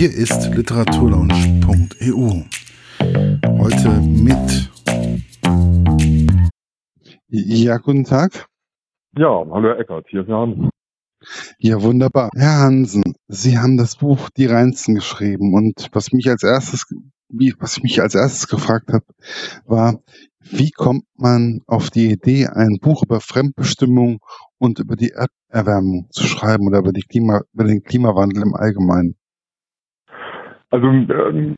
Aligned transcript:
Hier 0.00 0.16
ist 0.16 0.54
literaturlaunch.eu. 0.54 2.44
Heute 3.58 3.90
mit. 4.00 4.70
Ja, 7.28 7.76
guten 7.76 8.04
Tag. 8.04 8.46
Ja, 9.18 9.28
hallo 9.28 9.68
Herr 9.68 9.78
Eckert, 9.78 10.06
hier 10.08 10.22
ist 10.22 10.28
Herr 10.28 10.38
Hansen. 10.38 10.70
Ja, 11.58 11.82
wunderbar. 11.82 12.30
Herr 12.34 12.60
Hansen, 12.60 13.12
Sie 13.28 13.58
haben 13.58 13.76
das 13.76 13.96
Buch 13.96 14.30
Die 14.38 14.46
Reinsten 14.46 14.94
geschrieben 14.94 15.52
und 15.52 15.90
was 15.92 16.12
mich 16.12 16.30
als 16.30 16.44
erstes, 16.44 16.86
was 17.58 17.76
ich 17.76 17.82
mich 17.82 18.00
als 18.00 18.14
erstes 18.14 18.48
gefragt 18.48 18.94
habe, 18.94 19.04
war, 19.66 20.00
wie 20.38 20.70
kommt 20.70 21.04
man 21.14 21.60
auf 21.66 21.90
die 21.90 22.10
Idee, 22.10 22.46
ein 22.46 22.78
Buch 22.80 23.02
über 23.02 23.20
Fremdbestimmung 23.20 24.20
und 24.56 24.78
über 24.78 24.96
die 24.96 25.12
Erderwärmung 25.50 26.06
zu 26.08 26.24
schreiben 26.24 26.68
oder 26.68 26.78
über, 26.78 26.92
die 26.92 27.02
Klima, 27.02 27.42
über 27.52 27.64
den 27.64 27.82
Klimawandel 27.82 28.44
im 28.44 28.54
Allgemeinen? 28.54 29.19
Also 30.70 30.86
ähm, 30.86 31.56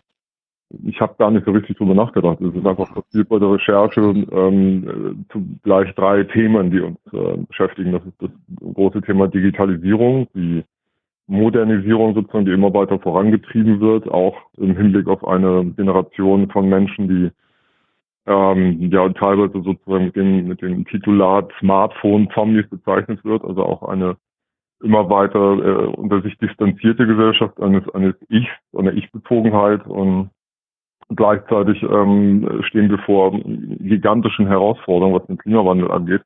ich 0.84 1.00
habe 1.00 1.14
gar 1.18 1.30
nicht 1.30 1.44
so 1.44 1.52
richtig 1.52 1.76
drüber 1.76 1.94
nachgedacht. 1.94 2.40
Es 2.40 2.54
ist 2.54 2.66
einfach 2.66 2.92
passiert 2.94 3.28
bei 3.28 3.38
der 3.38 3.52
Recherche 3.52 4.00
ähm, 4.00 5.26
zu 5.30 5.44
gleich 5.62 5.94
drei 5.94 6.24
Themen, 6.24 6.70
die 6.70 6.80
uns 6.80 6.98
äh, 7.12 7.36
beschäftigen. 7.46 7.92
Das 7.92 8.04
ist 8.04 8.20
das 8.20 8.30
große 8.74 9.02
Thema 9.02 9.28
Digitalisierung, 9.28 10.28
die 10.34 10.64
Modernisierung 11.26 12.14
sozusagen, 12.14 12.46
die 12.46 12.52
immer 12.52 12.72
weiter 12.74 12.98
vorangetrieben 12.98 13.80
wird, 13.80 14.08
auch 14.08 14.36
im 14.56 14.76
Hinblick 14.76 15.06
auf 15.08 15.26
eine 15.26 15.64
Generation 15.76 16.50
von 16.50 16.68
Menschen, 16.68 17.08
die 17.08 17.30
ähm, 18.26 18.90
ja 18.90 19.08
teilweise 19.10 19.62
sozusagen 19.62 20.06
mit 20.06 20.16
dem, 20.16 20.48
mit 20.48 20.62
dem 20.62 20.84
Titulat 20.86 21.50
Smartphone-Zombies 21.60 22.68
bezeichnet 22.68 23.24
wird, 23.24 23.44
also 23.44 23.64
auch 23.64 23.82
eine 23.82 24.16
immer 24.82 25.08
weiter 25.08 25.38
äh, 25.38 25.86
unter 25.86 26.20
sich 26.22 26.36
distanzierte 26.38 27.06
Gesellschaft 27.06 27.60
eines, 27.60 27.88
eines 27.94 28.14
Ichs, 28.28 28.50
einer 28.76 28.92
Ich-Bezogenheit 28.92 29.86
und 29.86 30.30
gleichzeitig 31.14 31.82
ähm, 31.82 32.62
stehen 32.68 32.90
wir 32.90 32.98
vor 32.98 33.32
gigantischen 33.32 34.46
Herausforderungen, 34.46 35.14
was 35.14 35.26
den 35.26 35.38
Klimawandel 35.38 35.90
angeht. 35.90 36.22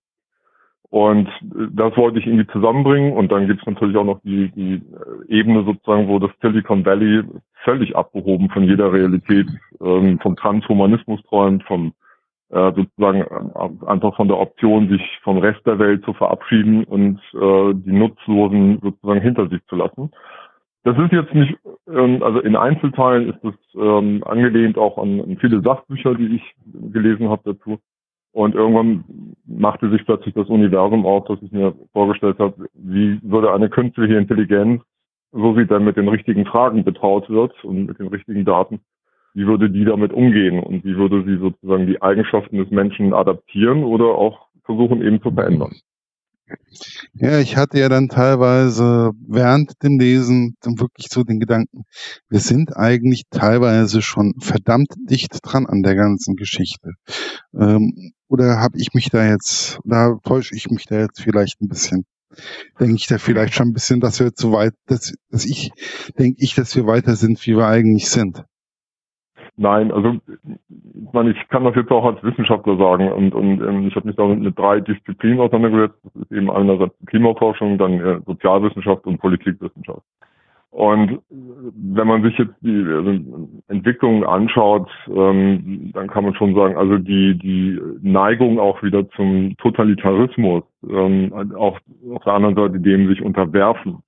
Und 0.89 1.29
das 1.43 1.97
wollte 1.97 2.19
ich 2.19 2.27
irgendwie 2.27 2.47
zusammenbringen. 2.47 3.13
Und 3.13 3.33
dann 3.33 3.49
gibt 3.49 3.61
es 3.61 3.67
natürlich 3.67 3.97
auch 3.97 4.05
noch 4.05 4.21
die, 4.23 4.51
die 4.53 4.83
Ebene 5.29 5.65
sozusagen, 5.65 6.09
wo 6.09 6.19
das 6.19 6.31
Silicon 6.41 6.85
Valley 6.85 7.25
völlig 7.65 7.97
abgehoben 7.97 8.49
von 8.51 8.65
jeder 8.65 8.93
Realität, 8.93 9.49
ähm, 9.81 10.19
vom 10.21 10.37
Transhumanismus 10.37 11.21
träumt, 11.25 11.65
vom 11.65 11.93
äh, 12.51 12.73
sozusagen 12.75 13.23
äh, 13.23 13.87
einfach 13.87 14.17
von 14.17 14.29
der 14.29 14.39
Option, 14.39 14.89
sich 14.89 15.03
vom 15.23 15.39
Rest 15.39 15.67
der 15.67 15.79
Welt 15.79 16.05
zu 16.05 16.13
verabschieden 16.13 16.85
und 16.85 17.19
äh, 17.35 17.75
die 17.75 17.93
Nutzlosen 17.93 18.81
sozusagen 18.83 19.21
hinter 19.21 19.49
sich 19.49 19.65
zu 19.67 19.77
lassen. 19.77 20.11
Das 20.85 20.97
ist 20.99 21.11
jetzt 21.11 21.35
nicht, 21.35 21.59
ähm, 21.89 22.23
also 22.23 22.39
in 22.41 22.55
Einzelteilen 22.55 23.31
ist 23.31 23.45
es 23.45 23.55
ähm, 23.75 24.23
angelehnt 24.25 24.79
auch 24.79 24.99
an, 24.99 25.21
an 25.21 25.37
viele 25.41 25.61
Sachbücher, 25.61 26.15
die 26.15 26.37
ich 26.37 26.55
gelesen 26.93 27.29
habe 27.29 27.55
dazu. 27.55 27.81
Und 28.31 28.55
irgendwann 28.55 29.35
machte 29.47 29.91
sich 29.91 30.05
plötzlich 30.05 30.35
das 30.35 30.49
Universum 30.49 31.07
auf, 31.07 31.25
das 31.25 31.43
ich 31.43 31.51
mir 31.51 31.75
vorgestellt 31.93 32.39
habe, 32.39 32.69
wie 32.75 33.19
würde 33.23 33.53
eine 33.53 33.71
künstliche 33.71 34.15
Intelligenz, 34.15 34.83
so 35.33 35.57
sie 35.57 35.67
dann 35.67 35.85
mit 35.85 35.97
den 35.97 36.07
richtigen 36.07 36.47
Fragen 36.47 36.85
betraut 36.85 37.29
wird 37.31 37.53
und 37.65 37.87
mit 37.87 37.99
den 37.99 38.09
richtigen 38.09 38.45
Daten, 38.45 38.81
wie 39.37 39.47
würde 39.47 39.69
die 39.69 39.85
damit 39.85 40.15
umgehen 40.15 40.61
und 40.61 40.83
wie 40.83 40.97
würde 40.97 41.23
sie 41.27 41.39
sozusagen 41.39 41.87
die 41.87 42.01
Eigenschaften 42.01 42.57
des 42.57 42.71
Menschen 42.71 43.13
adaptieren 43.13 43.85
oder 43.85 44.07
auch 44.07 44.47
versuchen 44.65 45.03
eben 45.03 45.21
zu 45.21 45.31
verändern. 45.31 45.75
Ja, 47.13 47.39
ich 47.39 47.59
hatte 47.59 47.79
ja 47.79 47.91
dann 47.91 48.09
teilweise 48.09 49.11
während 49.29 49.83
dem 49.83 49.99
Lesen 49.99 50.57
dann 50.63 50.81
wirklich 50.81 51.09
so 51.11 51.23
den 51.23 51.39
Gedanken, 51.39 51.83
wir 52.31 52.39
sind 52.41 52.75
eigentlich 52.75 53.25
teilweise 53.31 54.01
schon 54.01 54.33
verdammt 54.41 54.95
dicht 55.11 55.39
dran 55.43 55.67
an 55.67 55.83
der 55.83 55.97
ganzen 55.97 56.37
Geschichte. 56.37 56.93
Ähm, 57.53 58.13
oder 58.29 58.59
habe 58.59 58.79
ich 58.79 58.95
mich 58.95 59.11
da 59.11 59.29
jetzt, 59.29 59.81
da 59.85 60.17
täusche 60.25 60.55
ich 60.55 60.71
mich 60.71 60.87
da 60.87 60.99
jetzt 60.99 61.21
vielleicht 61.21 61.61
ein 61.61 61.69
bisschen? 61.69 62.07
Denke 62.81 62.95
ich 62.95 63.07
da 63.07 63.19
vielleicht 63.19 63.53
schon 63.53 63.69
ein 63.69 63.75
bisschen, 63.75 64.01
dass 64.01 64.19
wir 64.19 64.33
zu 64.33 64.53
weit, 64.53 64.73
dass, 64.87 65.13
dass 65.31 65.45
ich, 65.45 65.73
denke 66.19 66.39
ich, 66.41 66.55
dass 66.55 66.75
wir 66.75 66.87
weiter 66.87 67.17
sind, 67.17 67.45
wie 67.47 67.57
wir 67.57 67.67
eigentlich 67.67 68.09
sind. 68.09 68.45
Nein, 69.59 69.91
also 69.91 70.17
ich 70.29 71.13
meine, 71.13 71.31
ich 71.31 71.49
kann 71.49 71.65
das 71.65 71.75
jetzt 71.77 71.91
auch 71.91 72.05
als 72.05 72.23
Wissenschaftler 72.23 72.77
sagen 72.77 73.11
und, 73.11 73.35
und 73.35 73.63
ähm, 73.63 73.89
ich 73.89 73.97
habe 73.97 74.07
mich 74.07 74.17
damit 74.17 74.41
mit 74.41 74.59
drei 74.59 74.81
Disziplinen 74.81 75.41
auseinandergesetzt. 75.41 75.99
Das 76.05 76.23
ist 76.23 76.33
eben 76.33 76.51
einerseits 76.51 76.95
Klimaforschung, 77.07 77.79
dann 77.79 78.01
äh, 78.01 78.21
Sozialwissenschaft 78.27 79.07
und 79.07 79.19
Politikwissenschaft. 79.19 80.03
Und 80.77 81.21
wenn 81.31 82.07
man 82.07 82.23
sich 82.23 82.37
jetzt 82.37 82.53
die 82.61 82.85
also 82.85 83.19
Entwicklungen 83.69 84.25
anschaut, 84.25 84.91
ähm, 85.09 85.91
dann 85.95 86.07
kann 86.09 86.25
man 86.25 86.35
schon 86.35 86.55
sagen, 86.55 86.77
also 86.77 86.99
die, 86.99 87.39
die 87.39 87.81
Neigung 88.03 88.61
auch 88.61 88.83
wieder 88.83 89.09
zum 89.13 89.57
Totalitarismus, 89.57 90.65
ähm, 90.87 91.33
auch 91.57 91.79
auf 92.13 92.25
der 92.25 92.35
anderen 92.35 92.57
Seite 92.57 92.79
dem 92.79 93.09
sich 93.09 93.23
unterwerfen, 93.23 94.03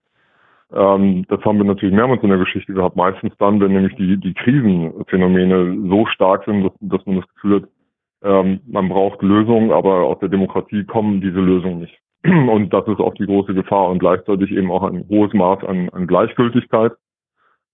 ähm, 0.73 1.25
das 1.29 1.43
haben 1.45 1.59
wir 1.59 1.65
natürlich 1.65 1.95
mehrmals 1.95 2.23
in 2.23 2.29
der 2.29 2.39
Geschichte 2.39 2.75
gehabt. 2.75 2.97
Meistens 2.97 3.33
dann, 3.39 3.61
wenn 3.61 3.73
nämlich 3.73 3.97
die, 3.97 4.19
die 4.19 4.35
Krisenphänomene 4.35 5.89
so 5.89 6.07
stark 6.07 6.45
sind, 6.45 6.65
dass, 6.65 6.73
dass 6.81 7.07
man 7.07 7.17
das 7.17 7.29
Gefühl 7.35 7.63
hat, 7.63 7.69
ähm, 8.23 8.61
man 8.67 8.89
braucht 8.89 9.23
Lösungen, 9.23 9.71
aber 9.71 10.05
aus 10.05 10.19
der 10.19 10.29
Demokratie 10.29 10.85
kommen 10.85 11.21
diese 11.21 11.41
Lösungen 11.41 11.81
nicht. 11.81 11.99
Und 12.25 12.73
das 12.73 12.87
ist 12.89 13.01
auch 13.01 13.15
die 13.15 13.27
große 13.27 13.55
Gefahr 13.55 13.89
und 13.89 14.01
gleichzeitig 14.01 14.51
eben 14.51 14.73
auch 14.73 14.83
ein 14.83 15.07
hohes 15.09 15.33
Maß 15.33 15.63
an, 15.65 15.89
an 15.91 16.07
Gleichgültigkeit. 16.07 16.93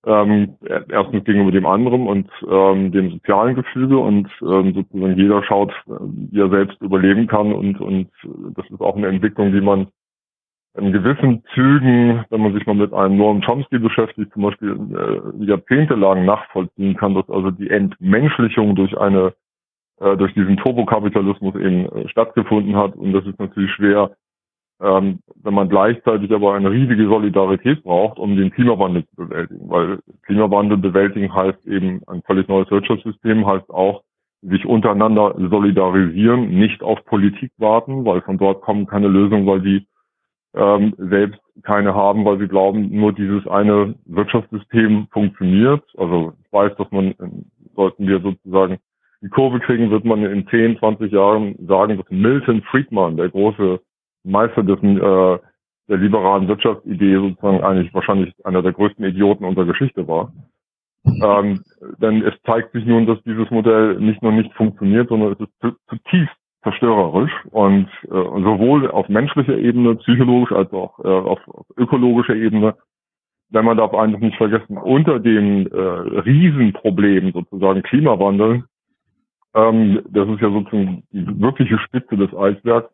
Ähm, 0.06 0.56
erstens 0.91 1.25
gegenüber 1.25 1.50
dem 1.50 1.65
anderen 1.65 2.06
und 2.06 2.28
ähm, 2.47 2.93
dem 2.93 3.10
sozialen 3.10 3.54
Gefüge 3.54 3.97
und 3.97 4.28
ähm, 4.43 4.75
sozusagen 4.75 5.16
jeder 5.16 5.43
schaut, 5.44 5.72
wie 5.87 6.41
er 6.41 6.50
selbst 6.50 6.78
überleben 6.83 7.27
kann 7.27 7.54
und, 7.54 7.81
und 7.81 8.10
das 8.54 8.69
ist 8.69 8.83
auch 8.83 8.97
eine 8.97 9.06
Entwicklung, 9.06 9.53
die 9.53 9.62
man 9.62 9.87
in 10.76 10.92
gewissen 10.92 11.44
Zügen, 11.54 12.24
wenn 12.30 12.40
man 12.40 12.52
sich 12.52 12.66
mal 12.66 12.74
mit 12.74 12.92
einem 12.92 13.16
Noam 13.16 13.42
Chomsky 13.42 13.78
beschäftigt, 13.78 14.32
zum 14.32 14.42
Beispiel 14.42 14.72
äh, 14.72 15.44
jahrzehntelang 15.44 16.24
nachvollziehen 16.24 16.96
kann, 16.96 17.14
dass 17.14 17.28
also 17.30 17.50
die 17.50 17.70
Entmenschlichung 17.70 18.74
durch 18.74 18.96
eine 18.98 19.34
äh, 20.00 20.16
durch 20.16 20.34
diesen 20.34 20.56
Turbokapitalismus 20.56 21.54
eben 21.54 21.86
äh, 21.86 22.08
stattgefunden 22.08 22.74
hat. 22.74 22.96
Und 22.96 23.12
das 23.12 23.24
ist 23.26 23.38
natürlich 23.38 23.70
schwer, 23.72 24.10
ähm, 24.82 25.20
wenn 25.42 25.54
man 25.54 25.68
gleichzeitig 25.68 26.32
aber 26.32 26.54
eine 26.54 26.70
riesige 26.70 27.06
Solidarität 27.06 27.84
braucht, 27.84 28.18
um 28.18 28.36
den 28.36 28.50
Klimawandel 28.50 29.06
zu 29.06 29.16
bewältigen. 29.16 29.70
Weil 29.70 30.00
Klimawandel 30.22 30.78
bewältigen 30.78 31.32
heißt 31.32 31.64
eben 31.66 32.02
ein 32.08 32.22
völlig 32.22 32.48
neues 32.48 32.70
Wirtschaftssystem, 32.72 33.46
heißt 33.46 33.70
auch 33.70 34.02
sich 34.42 34.66
untereinander 34.66 35.34
solidarisieren, 35.38 36.50
nicht 36.50 36.82
auf 36.82 37.02
Politik 37.04 37.52
warten, 37.58 38.04
weil 38.04 38.20
von 38.22 38.36
dort 38.36 38.62
kommen 38.62 38.86
keine 38.86 39.08
Lösungen, 39.08 39.46
weil 39.46 39.60
die 39.60 39.86
ähm, 40.54 40.94
selbst 40.98 41.41
keine 41.62 41.94
haben, 41.94 42.25
weil 42.25 42.38
sie 42.38 42.48
glauben, 42.48 42.91
nur 42.91 43.12
dieses 43.12 43.47
eine 43.47 43.94
Wirtschaftssystem 44.06 45.09
funktioniert. 45.10 45.82
Also 45.97 46.32
ich 46.44 46.53
weiß, 46.53 46.72
dass 46.76 46.91
man, 46.91 47.15
sollten 47.75 48.06
wir 48.06 48.20
sozusagen 48.20 48.78
die 49.22 49.28
Kurve 49.28 49.60
kriegen, 49.60 49.91
wird 49.91 50.04
man 50.04 50.25
in 50.25 50.47
10, 50.48 50.78
20 50.78 51.12
Jahren 51.12 51.54
sagen, 51.66 51.97
dass 51.97 52.10
Milton 52.10 52.62
Friedman, 52.62 53.16
der 53.16 53.31
große 53.31 53.81
Meister 54.25 54.62
dessen, 54.62 54.98
äh, 54.98 55.38
der 55.88 55.98
liberalen 55.98 56.48
Wirtschaftsidee 56.48 57.16
sozusagen 57.16 57.62
eigentlich 57.62 57.92
wahrscheinlich 57.94 58.34
einer 58.44 58.62
der 58.62 58.72
größten 58.72 59.04
Idioten 59.04 59.44
unserer 59.44 59.66
Geschichte 59.66 60.06
war. 60.09 60.32
Ähm, 61.06 61.62
denn 61.98 62.22
es 62.22 62.34
zeigt 62.47 62.72
sich 62.72 62.86
nun, 62.86 63.06
dass 63.06 63.22
dieses 63.25 63.50
Modell 63.50 63.98
nicht 64.00 64.22
nur 64.22 64.32
nicht 64.32 64.53
funktioniert, 64.54 65.09
sondern 65.09 65.32
es 65.32 65.41
ist 65.41 65.76
zutiefst 65.88 66.36
zerstörerisch 66.64 67.32
und 67.50 67.88
äh, 68.04 68.08
sowohl 68.08 68.91
auf 68.91 69.08
menschlicher 69.08 69.56
Ebene, 69.56 69.94
psychologisch 69.97 70.52
als 70.52 70.72
auch 70.72 70.98
äh, 71.04 71.08
auf, 71.08 71.41
auf 71.47 71.66
ökologischer 71.76 72.34
Ebene. 72.34 72.75
Denn 73.50 73.64
man 73.64 73.76
darf 73.76 73.94
eigentlich 73.94 74.20
nicht 74.20 74.36
vergessen, 74.36 74.78
unter 74.78 75.20
dem 75.20 75.69
äh, 75.69 75.78
Riesenproblem 75.78 77.33
sozusagen 77.33 77.83
Klimawandel, 77.83 78.65
ähm, 79.54 80.03
das 80.09 80.28
ist 80.28 80.41
ja 80.41 80.50
sozusagen 80.50 81.04
die 81.12 81.41
wirkliche 81.41 81.78
Spitze 81.78 82.16
des 82.16 82.34
Eisbergs. 82.34 82.91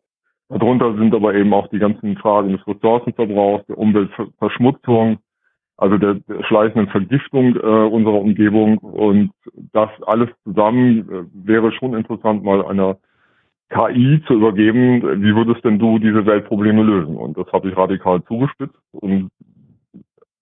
Darunter 0.50 0.95
sind 0.97 1.15
aber 1.15 1.35
eben 1.35 1.55
auch 1.55 1.69
die 1.69 1.79
ganzen 1.79 2.17
Fragen 2.17 2.53
des 2.53 2.67
Ressourcenverbrauchs, 2.67 3.67
der 3.67 3.79
Umweltverschmutzung, 3.79 5.19
also 5.77 5.97
der, 5.97 6.15
der 6.15 6.45
schleichenden 6.45 6.89
Vergiftung 6.89 7.56
äh, 7.56 7.61
unserer 7.61 8.21
Umgebung 8.21 8.79
und 8.79 9.31
das 9.73 9.89
alles 10.06 10.29
zusammen 10.45 11.09
äh, 11.09 11.47
wäre 11.47 11.73
schon 11.73 11.95
interessant, 11.95 12.43
mal 12.43 12.67
einer 12.67 12.99
KI 13.71 14.21
zu 14.27 14.35
übergeben, 14.35 15.23
wie 15.23 15.35
würdest 15.35 15.65
denn 15.65 15.79
du 15.79 15.99
diese 15.99 16.27
Weltprobleme 16.27 16.83
lösen? 16.83 17.17
Und 17.17 17.39
das 17.39 17.47
habe 17.53 17.69
ich 17.69 17.77
radikal 17.77 18.23
zugespitzt 18.25 18.75
und 18.93 19.31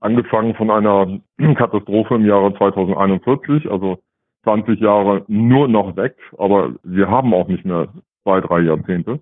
angefangen 0.00 0.54
von 0.54 0.70
einer 0.70 1.20
Katastrophe 1.56 2.14
im 2.14 2.26
Jahre 2.26 2.54
2041, 2.56 3.70
also 3.70 3.98
20 4.44 4.80
Jahre 4.80 5.24
nur 5.28 5.68
noch 5.68 5.96
weg, 5.96 6.16
aber 6.38 6.74
wir 6.82 7.10
haben 7.10 7.34
auch 7.34 7.48
nicht 7.48 7.64
mehr 7.64 7.88
zwei, 8.22 8.40
drei 8.40 8.60
Jahrzehnte. 8.60 9.20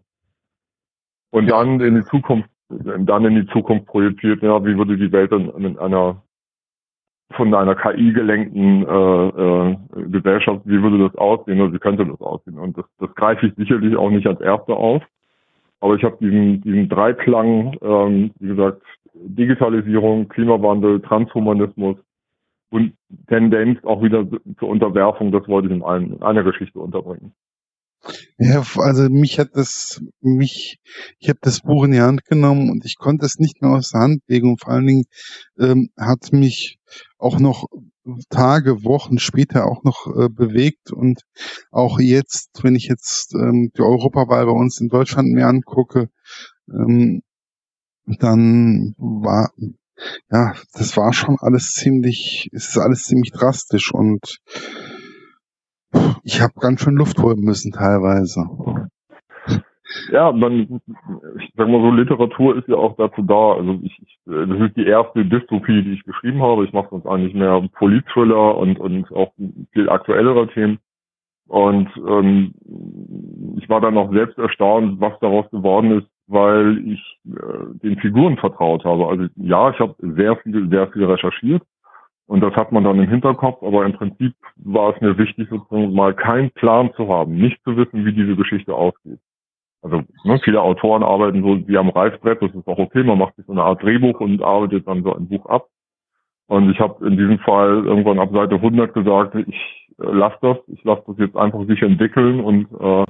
Und 1.30 1.50
dann 1.50 1.80
in 1.80 1.96
die 1.96 2.04
Zukunft, 2.04 2.48
dann 2.68 3.24
in 3.24 3.34
die 3.34 3.46
Zukunft 3.52 3.86
projiziert, 3.86 4.42
ja, 4.42 4.64
wie 4.64 4.76
würde 4.76 4.96
die 4.96 5.10
Welt 5.10 5.32
dann 5.32 5.50
in 5.50 5.78
einer 5.78 6.22
von 7.32 7.52
einer 7.54 7.74
KI 7.74 8.12
gelenkten 8.12 8.86
äh, 8.86 9.28
äh, 9.28 9.76
Gesellschaft, 10.10 10.60
wie 10.64 10.80
würde 10.82 10.98
das 10.98 11.14
aussehen 11.16 11.60
oder 11.60 11.72
wie 11.72 11.78
könnte 11.78 12.06
das 12.06 12.20
aussehen? 12.20 12.58
Und 12.58 12.78
das, 12.78 12.84
das 12.98 13.14
greife 13.14 13.46
ich 13.46 13.54
sicherlich 13.54 13.96
auch 13.96 14.10
nicht 14.10 14.26
als 14.26 14.40
Erster 14.40 14.76
auf. 14.76 15.02
Aber 15.80 15.94
ich 15.96 16.04
habe 16.04 16.16
diesen, 16.20 16.62
diesen 16.62 16.88
Dreiklang, 16.88 17.76
ähm, 17.82 18.30
wie 18.38 18.48
gesagt, 18.48 18.82
Digitalisierung, 19.14 20.28
Klimawandel, 20.28 21.00
Transhumanismus 21.00 21.96
und 22.70 22.92
Tendenz 23.28 23.82
auch 23.84 24.02
wieder 24.02 24.26
zur 24.58 24.68
Unterwerfung, 24.68 25.32
das 25.32 25.46
wollte 25.48 25.68
ich 25.68 25.74
in, 25.74 25.82
einem, 25.82 26.14
in 26.14 26.22
einer 26.22 26.42
Geschichte 26.42 26.78
unterbringen. 26.78 27.32
Ja, 28.38 28.64
also 28.76 29.08
mich 29.08 29.38
hat 29.38 29.50
das, 29.54 30.00
mich, 30.20 30.78
ich 31.18 31.28
habe 31.28 31.38
das 31.42 31.60
Buch 31.60 31.84
in 31.84 31.92
die 31.92 32.00
Hand 32.00 32.24
genommen 32.24 32.70
und 32.70 32.84
ich 32.84 32.96
konnte 32.96 33.26
es 33.26 33.38
nicht 33.38 33.62
mehr 33.62 33.72
aus 33.72 33.90
der 33.90 34.00
Hand 34.02 34.22
legen. 34.28 34.50
Und 34.50 34.60
vor 34.60 34.72
allen 34.72 34.86
Dingen 34.86 35.04
ähm, 35.58 35.90
hat 35.96 36.32
mich 36.32 36.78
auch 37.18 37.38
noch 37.38 37.66
Tage, 38.30 38.84
Wochen 38.84 39.18
später 39.18 39.66
auch 39.66 39.82
noch 39.82 40.06
äh, 40.06 40.28
bewegt. 40.28 40.92
Und 40.92 41.22
auch 41.70 41.98
jetzt, 41.98 42.50
wenn 42.62 42.76
ich 42.76 42.86
jetzt 42.86 43.34
ähm, 43.34 43.70
die 43.76 43.82
Europawahl 43.82 44.46
bei 44.46 44.52
uns 44.52 44.80
in 44.80 44.88
Deutschland 44.88 45.32
mir 45.32 45.46
angucke, 45.46 46.08
ähm, 46.68 47.22
dann 48.06 48.94
war 48.98 49.50
ja, 50.30 50.54
das 50.74 50.96
war 50.96 51.12
schon 51.12 51.36
alles 51.40 51.72
ziemlich, 51.72 52.50
es 52.52 52.68
ist 52.68 52.78
alles 52.78 53.04
ziemlich 53.04 53.32
drastisch. 53.32 53.92
Und 53.92 54.40
ich 56.24 56.40
habe 56.40 56.52
ganz 56.60 56.80
schön 56.80 56.94
Luft 56.94 57.18
holen 57.18 57.40
müssen 57.40 57.72
teilweise. 57.72 58.46
Ja, 60.10 60.32
man, 60.32 60.80
ich 61.38 61.52
sag 61.56 61.68
mal 61.68 61.80
so, 61.80 61.90
Literatur 61.90 62.56
ist 62.56 62.68
ja 62.68 62.76
auch 62.76 62.96
dazu 62.96 63.22
da. 63.22 63.52
Also 63.52 63.78
ich, 63.82 63.98
ich 64.02 64.18
das 64.26 64.60
ist 64.60 64.76
die 64.76 64.86
erste 64.86 65.24
Dystopie, 65.24 65.82
die 65.82 65.92
ich 65.92 66.04
geschrieben 66.04 66.42
habe. 66.42 66.64
Ich 66.64 66.72
mache 66.72 66.88
sonst 66.90 67.06
eigentlich 67.06 67.34
mehr 67.34 67.66
Politthriller 67.74 68.56
und 68.58 68.78
und 68.78 69.10
auch 69.12 69.32
viel 69.72 69.88
aktuellere 69.88 70.48
Themen. 70.48 70.78
Und 71.48 71.88
ähm, 71.96 72.54
ich 73.58 73.68
war 73.68 73.80
dann 73.80 73.96
auch 73.96 74.12
selbst 74.12 74.36
erstaunt, 74.36 75.00
was 75.00 75.18
daraus 75.20 75.48
geworden 75.50 75.98
ist, 75.98 76.08
weil 76.26 76.78
ich 76.88 77.18
äh, 77.26 77.78
den 77.82 77.98
Figuren 77.98 78.36
vertraut 78.36 78.84
habe. 78.84 79.06
Also 79.06 79.26
ja, 79.36 79.70
ich 79.70 79.78
habe 79.78 79.94
sehr 80.00 80.36
viel, 80.38 80.68
sehr 80.68 80.88
viel 80.88 81.04
recherchiert 81.04 81.62
und 82.26 82.40
das 82.40 82.54
hat 82.54 82.72
man 82.72 82.84
dann 82.84 82.98
im 82.98 83.08
Hinterkopf, 83.08 83.62
aber 83.62 83.84
im 83.84 83.92
Prinzip 83.92 84.34
war 84.56 84.94
es 84.94 85.00
mir 85.00 85.16
wichtig, 85.16 85.48
sozusagen 85.48 85.94
mal 85.94 86.14
keinen 86.14 86.50
Plan 86.50 86.90
zu 86.96 87.08
haben, 87.08 87.36
nicht 87.36 87.62
zu 87.62 87.76
wissen, 87.76 88.04
wie 88.04 88.12
diese 88.12 88.34
Geschichte 88.34 88.74
ausgeht. 88.74 89.20
Also 89.82 90.02
ne, 90.24 90.40
viele 90.42 90.60
Autoren 90.60 91.04
arbeiten 91.04 91.42
so 91.42 91.68
wie 91.68 91.78
am 91.78 91.90
Reißbrett, 91.90 92.42
das 92.42 92.52
ist 92.52 92.66
auch 92.66 92.78
okay, 92.78 93.04
man 93.04 93.18
macht 93.18 93.36
sich 93.36 93.46
so 93.46 93.52
eine 93.52 93.62
Art 93.62 93.82
Drehbuch 93.82 94.18
und 94.20 94.42
arbeitet 94.42 94.88
dann 94.88 95.04
so 95.04 95.14
ein 95.14 95.28
Buch 95.28 95.46
ab. 95.46 95.68
Und 96.48 96.70
ich 96.70 96.80
habe 96.80 97.06
in 97.06 97.16
diesem 97.16 97.38
Fall 97.40 97.84
irgendwann 97.84 98.18
ab 98.18 98.30
Seite 98.32 98.56
100 98.56 98.92
gesagt, 98.92 99.34
ich 99.34 99.88
äh, 99.98 100.10
lasse 100.10 100.38
das, 100.40 100.56
ich 100.68 100.82
lasse 100.84 101.02
das 101.06 101.18
jetzt 101.18 101.36
einfach 101.36 101.64
sich 101.66 101.82
entwickeln 101.82 102.40
und 102.40 102.66
äh, 102.72 103.04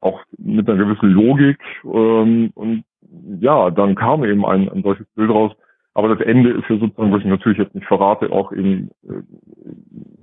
auch 0.00 0.20
mit 0.38 0.68
einer 0.68 0.78
gewissen 0.78 1.10
Logik. 1.10 1.58
Ähm, 1.84 2.50
und 2.54 2.84
ja, 3.40 3.70
dann 3.70 3.94
kam 3.94 4.24
eben 4.24 4.44
ein, 4.44 4.68
ein 4.68 4.82
solches 4.82 5.06
Bild 5.14 5.30
raus, 5.30 5.52
aber 5.94 6.14
das 6.14 6.26
Ende 6.26 6.50
ist 6.50 6.68
ja 6.68 6.76
sozusagen, 6.76 7.12
was 7.12 7.20
ich 7.20 7.26
natürlich 7.26 7.58
jetzt 7.58 7.74
nicht 7.74 7.86
verrate, 7.86 8.30
auch 8.32 8.52
eben 8.52 8.90
äh, 9.04 9.22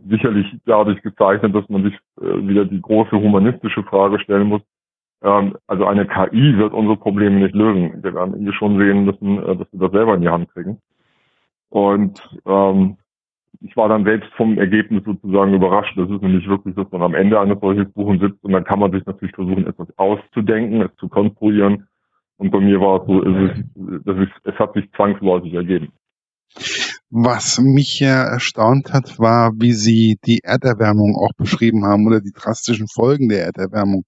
sicherlich 0.09 0.45
dadurch 0.65 1.01
gezeichnet, 1.01 1.56
dass 1.56 1.68
man 1.69 1.83
sich 1.83 1.94
äh, 2.21 2.47
wieder 2.47 2.65
die 2.65 2.81
große 2.81 3.12
humanistische 3.12 3.83
Frage 3.83 4.19
stellen 4.19 4.47
muss. 4.47 4.62
Ähm, 5.23 5.56
also 5.68 5.85
eine 5.85 6.06
KI 6.06 6.57
wird 6.57 6.73
unsere 6.73 6.97
Probleme 6.97 7.39
nicht 7.39 7.56
lösen. 7.56 8.03
Wir 8.03 8.13
werden 8.13 8.33
irgendwie 8.33 8.53
schon 8.53 8.77
sehen 8.77 9.06
müssen, 9.06 9.38
äh, 9.38 9.56
dass 9.56 9.68
wir 9.71 9.79
das 9.79 9.91
selber 9.91 10.15
in 10.15 10.21
die 10.21 10.29
Hand 10.29 10.50
kriegen. 10.50 10.81
Und 11.69 12.21
ähm, 12.45 12.97
ich 13.62 13.77
war 13.77 13.88
dann 13.88 14.03
selbst 14.03 14.29
vom 14.33 14.57
Ergebnis 14.57 15.03
sozusagen 15.06 15.53
überrascht. 15.53 15.97
Das 15.97 16.09
ist 16.09 16.21
nämlich 16.21 16.50
wirklich, 16.50 16.75
dass 16.75 16.91
man 16.91 17.01
am 17.01 17.15
Ende 17.15 17.39
eines 17.39 17.62
solchen 17.62 17.89
Buches 17.94 18.19
sitzt 18.19 18.44
und 18.44 18.51
dann 18.51 18.65
kann 18.65 18.79
man 18.79 18.91
sich 18.91 19.06
natürlich 19.06 19.35
versuchen, 19.35 19.67
etwas 19.67 19.88
auszudenken, 19.97 20.81
es 20.81 20.94
zu 20.97 21.07
konstruieren 21.07 21.88
und 22.41 22.49
bei 22.49 22.59
mir 22.59 22.79
war 22.79 23.01
es 23.01 23.07
so, 23.07 23.21
es, 23.21 23.51
ist, 23.51 24.03
das 24.03 24.17
ist, 24.17 24.31
es 24.45 24.55
hat 24.57 24.73
sich 24.73 24.91
zwangsläufig 24.95 25.53
ergeben. 25.53 25.93
Was 27.11 27.59
mich 27.59 27.99
ja 27.99 28.23
erstaunt 28.23 28.93
hat, 28.93 29.19
war, 29.19 29.51
wie 29.59 29.73
Sie 29.73 30.17
die 30.25 30.39
Erderwärmung 30.43 31.15
auch 31.15 31.33
beschrieben 31.38 31.85
haben 31.85 32.07
oder 32.07 32.19
die 32.19 32.31
drastischen 32.33 32.88
Folgen 32.88 33.29
der 33.29 33.43
Erderwärmung. 33.43 34.05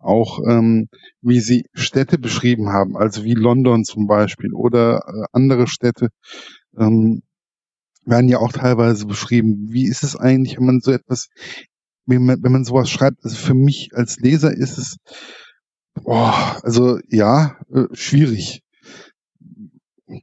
Auch 0.00 0.38
ähm, 0.48 0.88
wie 1.20 1.40
Sie 1.40 1.66
Städte 1.74 2.18
beschrieben 2.18 2.70
haben, 2.70 2.96
also 2.96 3.22
wie 3.22 3.34
London 3.34 3.84
zum 3.84 4.06
Beispiel 4.06 4.54
oder 4.54 5.00
äh, 5.06 5.26
andere 5.32 5.66
Städte 5.66 6.08
ähm, 6.78 7.20
werden 8.06 8.30
ja 8.30 8.38
auch 8.38 8.52
teilweise 8.52 9.04
beschrieben. 9.06 9.68
Wie 9.68 9.84
ist 9.86 10.04
es 10.04 10.16
eigentlich, 10.16 10.56
wenn 10.56 10.66
man 10.66 10.80
so 10.80 10.90
etwas, 10.90 11.28
wenn 12.06 12.24
man, 12.24 12.42
wenn 12.42 12.52
man 12.52 12.64
sowas 12.64 12.88
schreibt? 12.88 13.22
Also 13.24 13.36
für 13.36 13.54
mich 13.54 13.90
als 13.92 14.18
Leser 14.20 14.52
ist 14.52 14.78
es 14.78 14.96
Boah, 16.02 16.58
also 16.62 16.98
ja, 17.08 17.56
äh, 17.72 17.94
schwierig, 17.94 18.62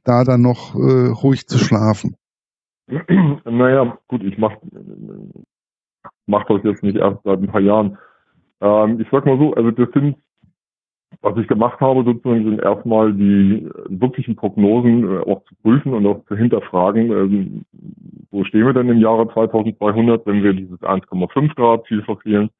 da 0.04 0.24
dann 0.24 0.42
noch 0.42 0.74
äh, 0.74 1.08
ruhig 1.08 1.46
zu 1.46 1.58
schlafen. 1.58 2.16
Naja, 3.44 3.98
gut, 4.08 4.22
ich 4.22 4.38
mach, 4.38 4.52
mach 6.26 6.44
das 6.46 6.62
jetzt 6.64 6.82
nicht 6.82 6.96
erst 6.96 7.22
seit 7.24 7.40
ein 7.40 7.46
paar 7.48 7.60
Jahren. 7.60 7.98
Ähm, 8.60 9.00
ich 9.00 9.08
sag 9.10 9.24
mal 9.26 9.38
so, 9.38 9.54
also 9.54 9.70
das 9.70 9.88
sind, 9.92 10.16
was 11.20 11.36
ich 11.38 11.48
gemacht 11.48 11.80
habe, 11.80 12.04
sozusagen 12.04 12.44
sind 12.44 12.60
erstmal 12.60 13.12
die 13.12 13.68
wirklichen 13.88 14.36
Prognosen 14.36 15.04
äh, 15.04 15.18
auch 15.20 15.42
zu 15.44 15.54
prüfen 15.62 15.94
und 15.94 16.06
auch 16.06 16.24
zu 16.26 16.36
hinterfragen, 16.36 17.10
ähm, 17.10 17.64
wo 18.30 18.44
stehen 18.44 18.66
wir 18.66 18.74
denn 18.74 18.88
im 18.88 19.00
Jahre 19.00 19.32
2200, 19.32 20.26
wenn 20.26 20.42
wir 20.42 20.52
dieses 20.52 20.80
1,5 20.80 21.54
Grad 21.54 21.86
Ziel 21.86 22.02
verfehlen 22.02 22.50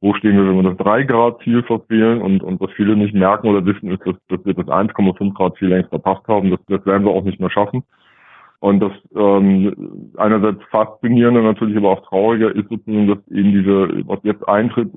wo 0.00 0.14
stehen 0.14 0.36
wir, 0.36 0.46
wenn 0.46 0.62
wir 0.62 0.74
das 0.74 0.86
3-Grad-Ziel 0.86 1.62
verfehlen 1.62 2.22
und, 2.22 2.42
und 2.42 2.60
was 2.60 2.70
viele 2.72 2.96
nicht 2.96 3.14
merken 3.14 3.48
oder 3.48 3.64
wissen, 3.64 3.90
ist, 3.90 4.04
dass, 4.06 4.16
dass 4.28 4.44
wir 4.44 4.54
das 4.54 4.66
1,5 4.66 5.34
Grad-Ziel 5.34 5.68
längst 5.68 5.90
verpasst 5.90 6.26
haben. 6.28 6.50
Das, 6.50 6.60
das 6.68 6.84
werden 6.86 7.04
wir 7.04 7.12
auch 7.12 7.24
nicht 7.24 7.40
mehr 7.40 7.50
schaffen. 7.50 7.84
Und 8.60 8.80
das 8.80 8.92
ähm, 9.14 10.12
einerseits 10.16 10.62
faszinierende, 10.70 11.42
natürlich 11.42 11.76
aber 11.76 11.90
auch 11.90 12.06
trauriger 12.08 12.54
ist 12.54 12.68
sozusagen, 12.68 13.08
dass 13.08 13.18
eben 13.28 13.52
diese, 13.52 14.08
was 14.08 14.20
jetzt 14.22 14.48
eintritt, 14.48 14.90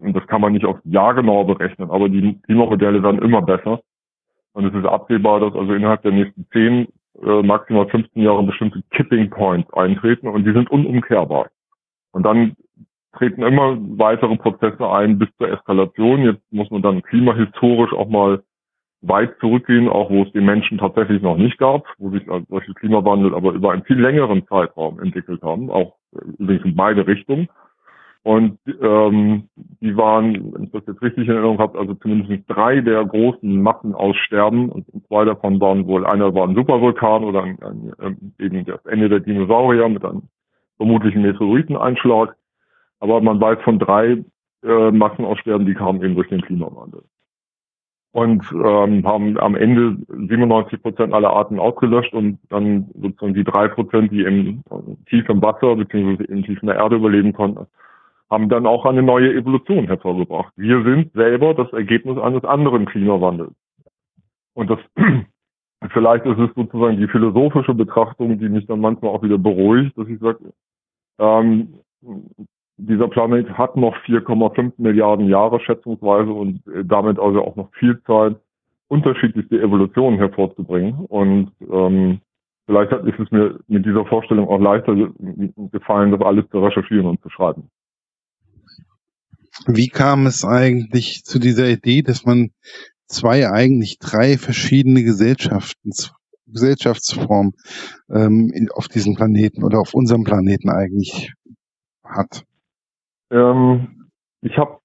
und 0.00 0.14
das 0.14 0.26
kann 0.26 0.40
man 0.40 0.52
nicht 0.52 0.64
auf 0.64 0.78
Jahr 0.84 1.14
genau 1.14 1.44
berechnen, 1.44 1.90
aber 1.90 2.08
die 2.08 2.38
Klimamodelle 2.42 3.02
werden 3.02 3.22
immer 3.22 3.42
besser. 3.42 3.80
Und 4.52 4.66
es 4.66 4.74
ist 4.74 4.86
absehbar, 4.86 5.40
dass 5.40 5.54
also 5.54 5.72
innerhalb 5.72 6.02
der 6.02 6.12
nächsten 6.12 6.46
10, 6.52 6.88
äh, 7.22 7.42
maximal 7.42 7.88
15 7.88 8.22
Jahre 8.22 8.42
bestimmte 8.42 8.82
Kipping 8.90 9.30
Points 9.30 9.72
eintreten 9.74 10.28
und 10.28 10.44
die 10.44 10.52
sind 10.52 10.70
unumkehrbar. 10.70 11.48
Und 12.12 12.24
dann 12.24 12.54
treten 13.16 13.42
immer 13.42 13.76
weitere 13.98 14.36
Prozesse 14.36 14.88
ein 14.88 15.18
bis 15.18 15.28
zur 15.38 15.50
Eskalation. 15.50 16.22
Jetzt 16.22 16.52
muss 16.52 16.70
man 16.70 16.82
dann 16.82 17.02
klimahistorisch 17.02 17.92
auch 17.92 18.08
mal 18.08 18.42
weit 19.02 19.38
zurückgehen, 19.40 19.88
auch 19.88 20.10
wo 20.10 20.22
es 20.22 20.32
den 20.32 20.44
Menschen 20.44 20.78
tatsächlich 20.78 21.22
noch 21.22 21.36
nicht 21.36 21.58
gab, 21.58 21.86
wo 21.98 22.10
sich 22.10 22.28
also 22.30 22.44
solche 22.50 22.74
Klimawandel 22.74 23.34
aber 23.34 23.52
über 23.52 23.72
einen 23.72 23.84
viel 23.84 23.98
längeren 23.98 24.46
Zeitraum 24.46 25.00
entwickelt 25.00 25.42
haben, 25.42 25.70
auch 25.70 25.96
übrigens 26.38 26.64
in 26.64 26.76
beide 26.76 27.06
Richtungen. 27.06 27.48
Und 28.22 28.58
ähm, 28.82 29.48
die 29.56 29.96
waren, 29.96 30.52
wenn 30.52 30.64
ich 30.64 30.70
das 30.72 30.82
jetzt 30.86 31.00
richtig 31.00 31.26
in 31.26 31.32
Erinnerung 31.32 31.58
habe, 31.58 31.78
also 31.78 31.94
zumindest 31.94 32.44
drei 32.48 32.82
der 32.82 33.02
großen 33.06 33.62
Massen 33.62 33.94
aussterben 33.94 34.68
und 34.68 34.86
zwei 35.08 35.24
davon 35.24 35.58
waren 35.58 35.86
wohl, 35.86 36.04
einer 36.04 36.34
war 36.34 36.46
ein 36.46 36.54
Supervulkan 36.54 37.24
oder 37.24 37.44
ein, 37.44 37.58
ein, 37.62 37.92
ähm, 37.98 38.32
eben 38.38 38.66
das 38.66 38.84
Ende 38.84 39.08
der 39.08 39.20
Dinosaurier 39.20 39.88
mit 39.88 40.04
einem 40.04 40.24
vermutlichen 40.76 41.22
Meteoriteneinschlag. 41.22 42.36
Aber 43.00 43.20
man 43.20 43.40
weiß 43.40 43.58
von 43.62 43.78
drei 43.78 44.22
äh, 44.62 44.90
Massenaussterben, 44.90 45.66
die 45.66 45.74
kamen 45.74 46.02
eben 46.02 46.14
durch 46.14 46.28
den 46.28 46.42
Klimawandel. 46.42 47.02
Und 48.12 48.44
ähm, 48.52 49.06
haben 49.06 49.38
am 49.38 49.54
Ende 49.54 49.96
97 50.08 50.82
Prozent 50.82 51.14
aller 51.14 51.30
Arten 51.30 51.60
ausgelöscht 51.60 52.12
und 52.12 52.40
dann 52.48 52.90
sozusagen 53.00 53.34
die 53.34 53.44
drei 53.44 53.68
Prozent, 53.68 54.10
die 54.10 54.22
im 54.22 54.64
tief 55.06 55.28
im 55.28 55.40
Wasser 55.40 55.76
bzw. 55.76 56.24
im 56.24 56.42
tiefen 56.42 56.68
Erde 56.68 56.96
überleben 56.96 57.32
konnten, 57.32 57.66
haben 58.28 58.48
dann 58.48 58.66
auch 58.66 58.84
eine 58.84 59.02
neue 59.02 59.32
Evolution 59.32 59.86
hervorgebracht. 59.86 60.52
Wir 60.56 60.82
sind 60.82 61.12
selber 61.12 61.54
das 61.54 61.72
Ergebnis 61.72 62.18
eines 62.18 62.44
anderen 62.44 62.86
Klimawandels. 62.86 63.52
Und 64.54 64.70
das 64.70 64.80
vielleicht 65.92 66.26
ist 66.26 66.38
es 66.38 66.50
sozusagen 66.56 66.96
die 66.96 67.08
philosophische 67.08 67.74
Betrachtung, 67.74 68.38
die 68.40 68.48
mich 68.48 68.66
dann 68.66 68.80
manchmal 68.80 69.12
auch 69.12 69.22
wieder 69.22 69.38
beruhigt, 69.38 69.96
dass 69.96 70.08
ich 70.08 70.18
sage, 70.18 70.52
ähm, 71.18 71.74
dieser 72.86 73.08
Planet 73.08 73.48
hat 73.50 73.76
noch 73.76 73.94
4,5 74.06 74.72
Milliarden 74.78 75.28
Jahre 75.28 75.60
schätzungsweise 75.60 76.30
und 76.30 76.66
äh, 76.66 76.84
damit 76.84 77.18
also 77.18 77.42
auch 77.42 77.56
noch 77.56 77.70
viel 77.74 78.00
Zeit, 78.06 78.36
unterschiedlichste 78.88 79.60
Evolutionen 79.60 80.18
hervorzubringen. 80.18 81.04
Und 81.06 81.52
ähm, 81.60 82.20
vielleicht 82.66 82.92
ist 82.92 83.20
es 83.20 83.30
mir 83.30 83.60
mit 83.68 83.86
dieser 83.86 84.04
Vorstellung 84.06 84.48
auch 84.48 84.58
leichter 84.58 84.94
gefallen, 85.70 86.10
das 86.10 86.20
alles 86.20 86.44
zu 86.50 86.58
recherchieren 86.58 87.06
und 87.06 87.22
zu 87.22 87.30
schreiben. 87.30 87.70
Wie 89.66 89.88
kam 89.88 90.26
es 90.26 90.44
eigentlich 90.44 91.22
zu 91.24 91.38
dieser 91.38 91.68
Idee, 91.68 92.02
dass 92.02 92.24
man 92.24 92.50
zwei, 93.06 93.48
eigentlich 93.48 93.98
drei 93.98 94.38
verschiedene 94.38 95.02
Gesellschaften 95.02 95.90
Gesellschaftsform 96.46 97.52
ähm, 98.10 98.68
auf 98.74 98.88
diesem 98.88 99.14
Planeten 99.14 99.62
oder 99.62 99.78
auf 99.78 99.94
unserem 99.94 100.24
Planeten 100.24 100.68
eigentlich 100.68 101.32
hat? 102.02 102.44
Ähm, 103.30 104.10
ich 104.42 104.56
habe 104.58 104.78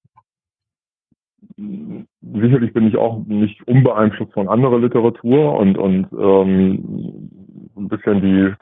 sicherlich 1.56 2.72
bin 2.72 2.86
ich 2.88 2.96
auch 2.96 3.24
nicht 3.26 3.66
unbeeinflusst 3.66 4.32
von 4.32 4.48
anderer 4.48 4.78
Literatur 4.78 5.58
und 5.58 5.78
und 5.78 6.06
ähm, 6.12 7.30
ein 7.76 7.88
bisschen 7.88 8.20
die, 8.20 8.54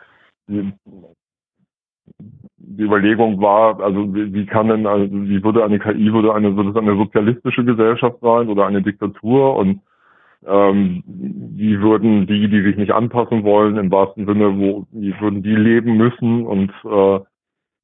die 0.48 0.72
die 2.76 2.82
Überlegung 2.82 3.40
war, 3.40 3.80
also 3.80 4.14
wie, 4.14 4.32
wie 4.32 4.46
kann 4.46 4.68
denn, 4.68 4.86
also 4.86 5.06
wie 5.10 5.42
würde 5.42 5.64
eine 5.64 5.78
KI, 5.78 6.12
würde 6.12 6.34
eine, 6.34 6.56
würde 6.56 6.70
es 6.70 6.76
eine 6.76 6.96
sozialistische 6.96 7.64
Gesellschaft 7.64 8.18
sein 8.20 8.48
oder 8.48 8.66
eine 8.66 8.82
Diktatur? 8.82 9.56
Und 9.56 9.80
ähm, 10.46 11.02
wie 11.06 11.80
würden 11.80 12.26
die, 12.26 12.48
die 12.48 12.62
sich 12.62 12.76
nicht 12.76 12.92
anpassen 12.92 13.44
wollen, 13.44 13.76
im 13.76 13.90
wahrsten 13.90 14.26
Sinne, 14.26 14.58
wo, 14.58 14.86
wie 14.92 15.14
würden 15.20 15.42
die 15.42 15.54
leben 15.54 15.96
müssen? 15.96 16.46
Und 16.46 16.72
äh, 16.84 17.20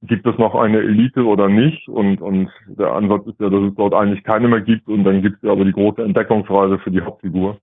gibt 0.03 0.27
es 0.27 0.39
noch 0.39 0.55
eine 0.55 0.79
Elite 0.79 1.25
oder 1.25 1.49
nicht? 1.49 1.89
Und, 1.89 2.21
und 2.21 2.51
der 2.67 2.93
Ansatz 2.93 3.27
ist 3.27 3.41
ja, 3.41 3.51
dass 3.51 3.63
es 3.63 3.75
dort 3.75 3.95
eigentlich 3.95 4.25
keine 4.25 4.49
mehr 4.49 4.61
gibt 4.61 4.89
und 4.89 5.05
dann 5.05 5.23
gibt 5.23 5.37
es 5.37 5.43
ja 5.43 5.53
aber 5.53 5.65
die 5.65 5.73
große 5.73 6.03
Entdeckungsreise 6.03 6.79
für 6.79 6.91
die 6.91 7.03
Hauptfigur 7.03 7.59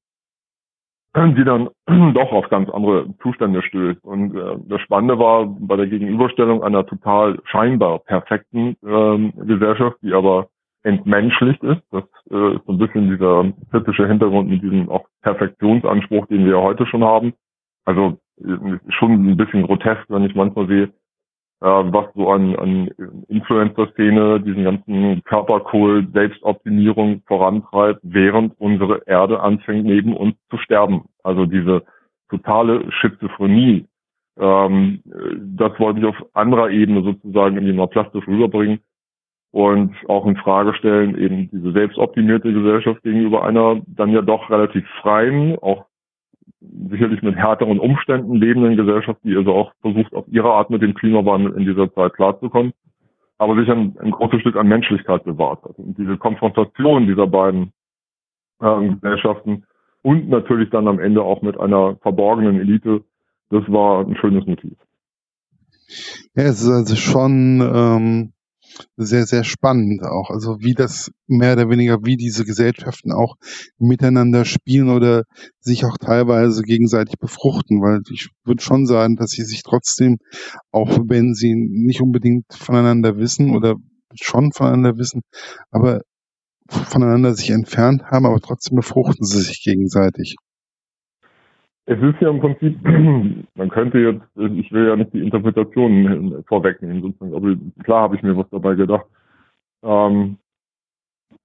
die 1.26 1.44
dann 1.44 1.70
doch 2.14 2.32
auf 2.32 2.50
ganz 2.50 2.70
andere 2.70 3.08
Zustände 3.22 3.62
stößt. 3.64 4.04
Und 4.04 4.36
äh, 4.36 4.58
das 4.68 4.82
Spannende 4.82 5.18
war 5.18 5.46
bei 5.46 5.76
der 5.76 5.88
Gegenüberstellung 5.88 6.64
einer 6.64 6.86
total 6.86 7.40
scheinbar 7.46 8.00
perfekten 8.00 8.76
ähm, 8.86 9.34
Gesellschaft, 9.36 9.98
die 10.02 10.14
aber 10.14 10.48
entmenschlicht 10.84 11.64
ist. 11.64 11.82
Das 11.92 12.04
äh, 12.30 12.56
ist 12.56 12.66
so 12.66 12.74
ein 12.74 12.78
bisschen 12.78 13.10
dieser 13.10 13.52
typische 13.72 14.08
Hintergrund 14.08 14.50
mit 14.50 14.62
diesem 14.62 14.90
auch 14.90 15.06
Perfektionsanspruch, 15.22 16.28
den 16.28 16.46
wir 16.46 16.60
heute 16.60 16.86
schon 16.86 17.04
haben. 17.04 17.34
Also 17.86 18.20
äh, 18.40 18.78
schon 18.90 19.14
ein 19.14 19.38
bisschen 19.38 19.64
grotesk, 19.64 20.06
wenn 20.10 20.24
ich 20.24 20.36
manchmal 20.36 20.68
sehe, 20.68 20.90
was 21.60 22.06
so 22.16 22.30
an, 22.30 22.56
an 22.56 22.90
Influencer-Szene, 23.28 24.42
diesen 24.42 24.64
ganzen 24.64 25.24
Körperkult, 25.24 26.14
Selbstoptimierung 26.14 27.24
vorantreibt, 27.26 28.00
während 28.04 28.60
unsere 28.60 29.02
Erde 29.08 29.40
anfängt, 29.40 29.86
neben 29.86 30.16
uns 30.16 30.36
zu 30.50 30.58
sterben. 30.58 31.06
Also 31.24 31.46
diese 31.46 31.84
totale 32.30 32.92
Schizophrenie, 32.92 33.88
ähm, 34.40 35.02
das 35.06 35.80
wollte 35.80 36.00
ich 36.00 36.06
auf 36.06 36.26
anderer 36.34 36.70
Ebene 36.70 37.02
sozusagen 37.02 37.56
irgendwie 37.56 37.76
mal 37.76 37.88
plastisch 37.88 38.28
rüberbringen 38.28 38.80
und 39.52 39.96
auch 40.08 40.28
in 40.28 40.36
Frage 40.36 40.76
stellen, 40.76 41.18
eben 41.18 41.50
diese 41.50 41.72
selbstoptimierte 41.72 42.54
Gesellschaft 42.54 43.02
gegenüber 43.02 43.44
einer 43.44 43.82
dann 43.88 44.12
ja 44.12 44.22
doch 44.22 44.50
relativ 44.52 44.88
freien, 45.02 45.58
auch 45.60 45.86
sicherlich 46.60 47.22
mit 47.22 47.36
härteren 47.36 47.80
Umständen 47.80 48.36
lebenden 48.36 48.78
Gesellschaft, 48.78 49.20
die 49.24 49.36
also 49.36 49.54
auch 49.54 49.72
versucht, 49.82 50.14
auf 50.14 50.26
ihre 50.28 50.52
Art 50.52 50.70
mit 50.70 50.82
dem 50.82 50.94
Klimawandel 50.94 51.54
in 51.54 51.66
dieser 51.66 51.94
Zeit 51.94 52.14
klarzukommen, 52.14 52.74
aber 53.38 53.56
sich 53.56 53.70
ein, 53.70 53.96
ein 54.00 54.12
großes 54.12 54.42
Stück 54.42 54.56
an 54.56 54.68
Menschlichkeit 54.68 55.24
bewahrt 55.24 55.64
hat. 55.64 55.78
Und 55.78 55.98
diese 55.98 56.18
Konfrontation 56.18 57.08
dieser 57.08 57.28
beiden 57.28 57.72
äh, 58.60 58.90
Gesellschaften 58.90 59.66
und 60.02 60.30
natürlich 60.30 60.70
dann 60.70 60.88
am 60.88 61.00
Ende 61.00 61.22
auch 61.22 61.42
mit 61.42 61.60
einer 61.60 61.98
verborgenen 61.98 62.60
Elite, 62.60 63.04
das 63.50 63.64
war 63.68 64.06
ein 64.06 64.16
schönes 64.16 64.46
Motiv. 64.46 64.78
Ja, 66.36 66.44
es 66.44 66.62
ist 66.62 66.70
also 66.70 66.96
schon 66.96 67.62
ähm, 67.62 68.34
sehr, 68.96 69.26
sehr 69.26 69.44
spannend 69.44 70.04
auch. 70.04 70.30
Also 70.30 70.58
wie 70.60 70.74
das 70.74 71.12
mehr 71.28 71.54
oder 71.54 71.70
weniger, 71.70 72.04
wie 72.04 72.18
diese 72.18 72.46
Gesellschaften 72.46 73.12
auch 73.12 73.36
miteinander 73.78 74.46
spielen 74.46 74.90
oder 74.90 75.24
sich 75.60 75.86
auch 75.86 75.98
teilweise 75.98 76.62
gegenseitig 76.64 77.16
befruchten, 77.20 77.82
weil 77.82 78.02
ich 78.12 78.30
würde 78.44 78.64
schon 78.64 78.86
sagen, 78.86 79.16
dass 79.16 79.32
sie 79.32 79.44
sich 79.44 79.64
trotzdem, 79.64 80.18
auch 80.72 81.00
wenn 81.08 81.34
sie 81.34 81.56
nicht 81.56 82.02
unbedingt 82.02 82.46
voneinander 82.52 83.18
wissen 83.18 83.56
oder 83.56 83.76
schon 84.14 84.52
voneinander 84.52 84.98
wissen, 84.98 85.22
aber 85.72 86.02
voneinander 86.70 87.34
sich 87.34 87.50
entfernt 87.50 88.04
haben, 88.04 88.26
aber 88.26 88.40
trotzdem 88.40 88.76
befruchten 88.76 89.26
sie 89.26 89.42
sich 89.42 89.64
gegenseitig. 89.64 90.36
Es 91.90 91.98
ist 92.02 92.20
ja 92.20 92.30
im 92.30 92.42
Prinzip, 92.42 92.78
man 93.56 93.70
könnte 93.70 93.98
jetzt, 94.00 94.22
ich 94.36 94.72
will 94.74 94.88
ja 94.90 94.96
nicht 94.98 95.14
die 95.14 95.24
Interpretation 95.24 96.44
vorwegnehmen, 96.46 97.02
sozusagen, 97.02 97.34
aber 97.34 97.56
klar 97.84 98.02
habe 98.02 98.18
ich 98.18 98.24
mir 98.24 98.36
was 98.36 98.50
dabei 98.52 98.76
gedacht. 98.76 99.06
Ähm, 99.84 100.38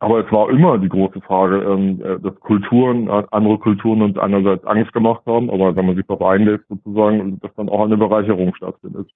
aber 0.01 0.27
es 0.27 0.33
war 0.33 0.51
immer 0.51 0.79
die 0.79 0.89
große 0.89 1.21
Frage, 1.21 1.59
ähm, 1.63 2.03
äh, 2.03 2.19
dass 2.19 2.35
Kulturen, 2.41 3.09
andere 3.09 3.57
Kulturen 3.59 4.03
uns 4.03 4.19
einerseits 4.19 4.65
Angst 4.65 4.93
gemacht 4.93 5.23
haben, 5.27 5.49
aber 5.49 5.77
wenn 5.77 5.87
man 5.87 5.95
sich 5.95 6.07
darauf 6.07 6.29
einlässt 6.29 6.67
sozusagen, 6.69 7.39
dass 7.39 7.55
dann 7.55 7.69
auch 7.69 7.85
eine 7.85 7.97
Bereicherung 7.97 8.53
stattfindet. 8.57 9.09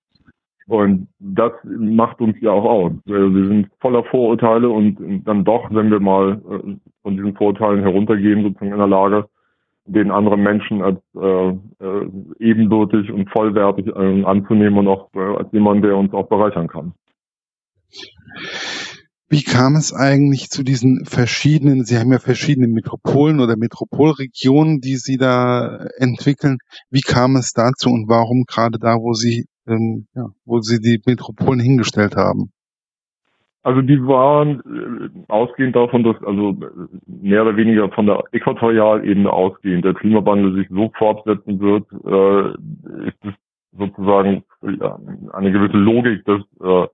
Und 0.68 1.08
das 1.18 1.52
macht 1.64 2.20
uns 2.20 2.36
ja 2.40 2.52
auch 2.52 2.64
aus. 2.64 2.92
Wir 3.04 3.18
sind 3.48 3.68
voller 3.80 4.04
Vorurteile 4.04 4.68
und 4.68 5.24
dann 5.24 5.44
doch, 5.44 5.68
wenn 5.72 5.90
wir 5.90 5.98
mal 5.98 6.40
äh, 6.50 6.76
von 7.02 7.16
diesen 7.16 7.34
Vorurteilen 7.34 7.82
heruntergehen, 7.82 8.44
sozusagen 8.44 8.70
in 8.70 8.78
der 8.78 8.86
Lage, 8.86 9.28
den 9.86 10.10
anderen 10.10 10.42
Menschen 10.42 10.82
als 10.82 10.98
äh, 11.14 11.48
äh, 11.48 12.10
ebenbürtig 12.38 13.10
und 13.12 13.30
vollwertig 13.30 13.86
äh, 13.86 14.24
anzunehmen 14.24 14.78
und 14.78 14.88
auch 14.88 15.08
äh, 15.14 15.18
als 15.18 15.52
jemand, 15.52 15.84
der 15.84 15.96
uns 15.96 16.12
auch 16.12 16.28
bereichern 16.28 16.68
kann. 16.68 16.92
Wie 19.28 19.42
kam 19.42 19.74
es 19.74 19.92
eigentlich 19.92 20.50
zu 20.50 20.62
diesen 20.62 21.04
verschiedenen, 21.04 21.84
Sie 21.84 21.98
haben 21.98 22.12
ja 22.12 22.20
verschiedene 22.20 22.68
Metropolen 22.68 23.40
oder 23.40 23.56
Metropolregionen, 23.56 24.80
die 24.80 24.96
Sie 24.96 25.16
da 25.16 25.86
entwickeln. 25.98 26.58
Wie 26.90 27.00
kam 27.00 27.34
es 27.34 27.52
dazu 27.52 27.90
und 27.90 28.08
warum 28.08 28.44
gerade 28.46 28.78
da, 28.78 28.94
wo 28.94 29.14
Sie, 29.14 29.46
ähm, 29.66 30.06
ja, 30.14 30.26
wo 30.44 30.60
Sie 30.60 30.78
die 30.78 31.00
Metropolen 31.04 31.58
hingestellt 31.58 32.14
haben? 32.14 32.52
Also 33.66 33.82
die 33.82 34.00
waren 34.06 34.60
äh, 34.60 35.10
ausgehend 35.26 35.74
davon, 35.74 36.04
dass 36.04 36.22
also 36.22 36.56
mehr 37.08 37.42
oder 37.42 37.56
weniger 37.56 37.90
von 37.90 38.06
der 38.06 38.22
Äquatorialebene 38.30 39.28
ausgehend 39.28 39.84
der 39.84 39.92
Klimawandel 39.92 40.54
sich 40.54 40.68
so 40.68 40.92
fortsetzen 40.96 41.58
wird, 41.58 41.84
äh, 42.04 43.08
ist 43.08 43.18
es 43.24 43.34
sozusagen 43.76 44.44
eine 45.32 45.50
gewisse 45.50 45.78
Logik, 45.78 46.24
dass 46.26 46.42
äh, 46.62 46.86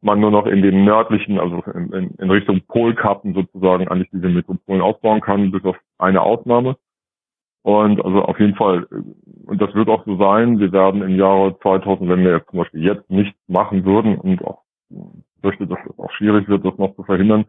man 0.00 0.20
nur 0.20 0.30
noch 0.30 0.46
in 0.46 0.62
den 0.62 0.86
nördlichen, 0.86 1.38
also 1.38 1.62
in, 1.74 1.92
in, 1.92 2.10
in 2.14 2.30
Richtung 2.30 2.62
Polkappen 2.68 3.34
sozusagen 3.34 3.86
eigentlich 3.88 4.08
diese 4.10 4.30
Metropolen 4.30 4.80
aufbauen 4.80 5.20
kann, 5.20 5.50
bis 5.50 5.62
auf 5.66 5.76
eine 5.98 6.22
Ausnahme. 6.22 6.78
Und 7.64 8.02
also 8.02 8.22
auf 8.22 8.40
jeden 8.40 8.54
Fall, 8.54 8.86
und 9.44 9.60
das 9.60 9.74
wird 9.74 9.90
auch 9.90 10.06
so 10.06 10.16
sein, 10.16 10.58
wir 10.58 10.72
werden 10.72 11.02
im 11.02 11.16
Jahre 11.16 11.58
2000, 11.60 12.08
wenn 12.08 12.24
wir 12.24 12.38
jetzt 12.38 12.48
zum 12.48 12.60
Beispiel 12.60 12.82
jetzt 12.82 13.10
nichts 13.10 13.38
machen 13.46 13.84
würden 13.84 14.16
und 14.16 14.42
auch 14.42 14.62
fürchte, 15.44 15.66
dass 15.66 15.78
es 15.84 15.98
auch 15.98 16.10
schwierig 16.12 16.48
wird, 16.48 16.64
das 16.64 16.78
noch 16.78 16.94
zu 16.96 17.02
verhindern. 17.04 17.44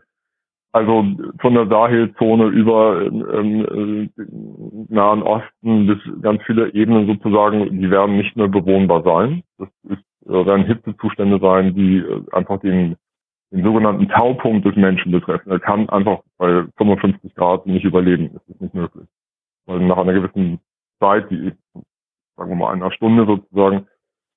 Also 0.73 1.05
von 1.39 1.53
der 1.53 1.67
Sahelzone 1.67 2.47
über 2.47 3.01
ähm, 3.01 4.09
äh, 4.17 4.23
Nahen 4.93 5.23
Osten 5.23 5.87
bis 5.87 5.99
ganz 6.21 6.43
viele 6.45 6.73
Ebenen 6.73 7.07
sozusagen, 7.07 7.79
die 7.79 7.89
werden 7.89 8.17
nicht 8.17 8.35
mehr 8.35 8.49
bewohnbar 8.49 9.01
sein. 9.03 9.43
Das 9.57 9.69
ist, 9.83 10.03
äh, 10.25 10.45
werden 10.45 10.65
Hitzezustände 10.65 11.39
sein, 11.39 11.73
die 11.75 11.99
äh, 11.99 12.21
einfach 12.33 12.59
den, 12.59 12.97
den 13.51 13.63
sogenannten 13.63 14.09
Taupunkt 14.09 14.65
des 14.65 14.75
Menschen 14.75 15.13
betreffen. 15.13 15.49
Er 15.49 15.61
kann 15.61 15.87
einfach 15.87 16.19
bei 16.37 16.65
55 16.75 17.33
Grad 17.35 17.65
nicht 17.65 17.85
überleben. 17.85 18.31
Das 18.33 18.43
ist 18.49 18.61
nicht 18.61 18.73
möglich. 18.73 19.07
Weil 19.67 19.79
nach 19.79 19.97
einer 19.97 20.13
gewissen 20.13 20.59
Zeit, 20.99 21.31
die 21.31 21.53
sagen 22.35 22.49
wir 22.49 22.55
mal 22.57 22.73
einer 22.73 22.91
Stunde 22.91 23.25
sozusagen, 23.25 23.87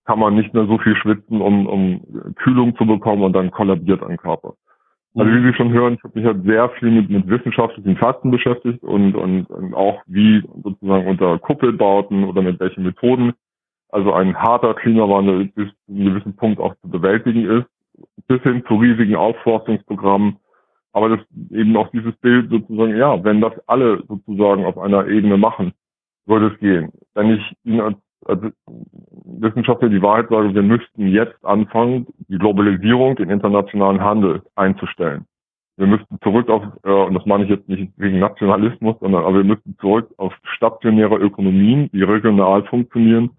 kann 0.08 0.20
man 0.20 0.34
nicht 0.34 0.54
mehr 0.54 0.64
so 0.66 0.78
viel 0.78 0.96
schwitzen, 0.96 1.42
um, 1.42 1.66
um 1.66 2.00
Kühlung 2.36 2.74
zu 2.76 2.86
bekommen 2.86 3.22
und 3.22 3.34
dann 3.34 3.50
kollabiert 3.50 4.02
ein 4.02 4.16
Körper. 4.16 4.54
Also 5.14 5.30
wie 5.30 5.46
Sie 5.46 5.54
schon 5.54 5.70
hören, 5.70 5.94
ich 5.94 6.02
habe 6.02 6.18
mich 6.18 6.26
halt 6.26 6.44
sehr 6.44 6.70
viel 6.78 6.90
mit, 6.90 7.10
mit 7.10 7.28
wissenschaftlichen 7.28 7.94
Fakten 7.98 8.30
beschäftigt 8.30 8.82
und, 8.82 9.14
und, 9.14 9.50
und 9.50 9.74
auch 9.74 10.00
wie 10.06 10.42
sozusagen 10.62 11.08
unter 11.08 11.38
Kuppelbauten 11.38 12.24
oder 12.24 12.40
mit 12.40 12.58
welchen 12.58 12.84
Methoden 12.84 13.34
also 13.90 14.14
ein 14.14 14.34
harter 14.34 14.74
Klimawandel 14.74 15.46
bis 15.46 15.68
zu 15.68 15.92
einem 15.92 16.04
gewissen 16.06 16.36
Punkt 16.36 16.58
auch 16.58 16.74
zu 16.80 16.88
bewältigen 16.88 17.44
ist, 17.44 17.66
bis 18.28 18.40
hin 18.42 18.64
zu 18.66 18.76
riesigen 18.76 19.16
Aufforstungsprogrammen. 19.16 20.38
Aber 20.92 21.10
das 21.10 21.20
eben 21.50 21.76
auch 21.76 21.90
dieses 21.90 22.16
Bild 22.16 22.48
sozusagen, 22.48 22.96
ja, 22.96 23.22
wenn 23.24 23.42
das 23.42 23.52
alle 23.66 24.02
sozusagen 24.08 24.64
auf 24.64 24.78
einer 24.78 25.06
Ebene 25.06 25.36
machen, 25.36 25.72
würde 26.24 26.48
es 26.48 26.58
gehen. 26.60 26.92
Wenn 27.14 27.30
ich 27.30 27.56
Ihnen 27.64 27.80
als 27.80 27.98
Wissenschaftler 28.26 29.88
die 29.88 30.02
Wahrheit 30.02 30.28
sagen, 30.28 30.54
wir 30.54 30.62
müssten 30.62 31.08
jetzt 31.08 31.44
anfangen, 31.44 32.06
die 32.28 32.38
Globalisierung, 32.38 33.16
den 33.16 33.30
internationalen 33.30 34.00
Handel 34.00 34.42
einzustellen. 34.56 35.24
Wir 35.76 35.86
müssten 35.86 36.18
zurück 36.22 36.48
auf, 36.48 36.64
äh, 36.82 36.90
und 36.90 37.14
das 37.14 37.24
meine 37.24 37.44
ich 37.44 37.50
jetzt 37.50 37.68
nicht 37.68 37.92
wegen 37.96 38.18
Nationalismus, 38.18 38.96
sondern 39.00 39.24
aber 39.24 39.36
wir 39.36 39.44
müssten 39.44 39.76
zurück 39.78 40.10
auf 40.16 40.34
stationäre 40.56 41.16
Ökonomien, 41.16 41.88
die 41.92 42.02
regional 42.02 42.64
funktionieren, 42.64 43.30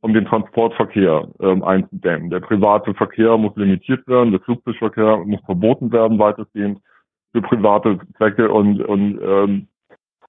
um 0.00 0.14
den 0.14 0.24
Transportverkehr 0.24 1.26
ähm, 1.40 1.64
einzudämmen. 1.64 2.30
Der 2.30 2.40
private 2.40 2.94
Verkehr 2.94 3.36
muss 3.36 3.56
limitiert 3.56 4.06
werden, 4.06 4.30
der 4.30 4.40
Flugzeugverkehr 4.40 5.16
muss 5.24 5.40
verboten 5.46 5.90
werden 5.90 6.18
weitestgehend 6.18 6.78
für 7.32 7.42
private 7.42 7.98
Zwecke 8.18 8.48
und, 8.52 8.80
und 8.80 9.18
ähm, 9.20 9.66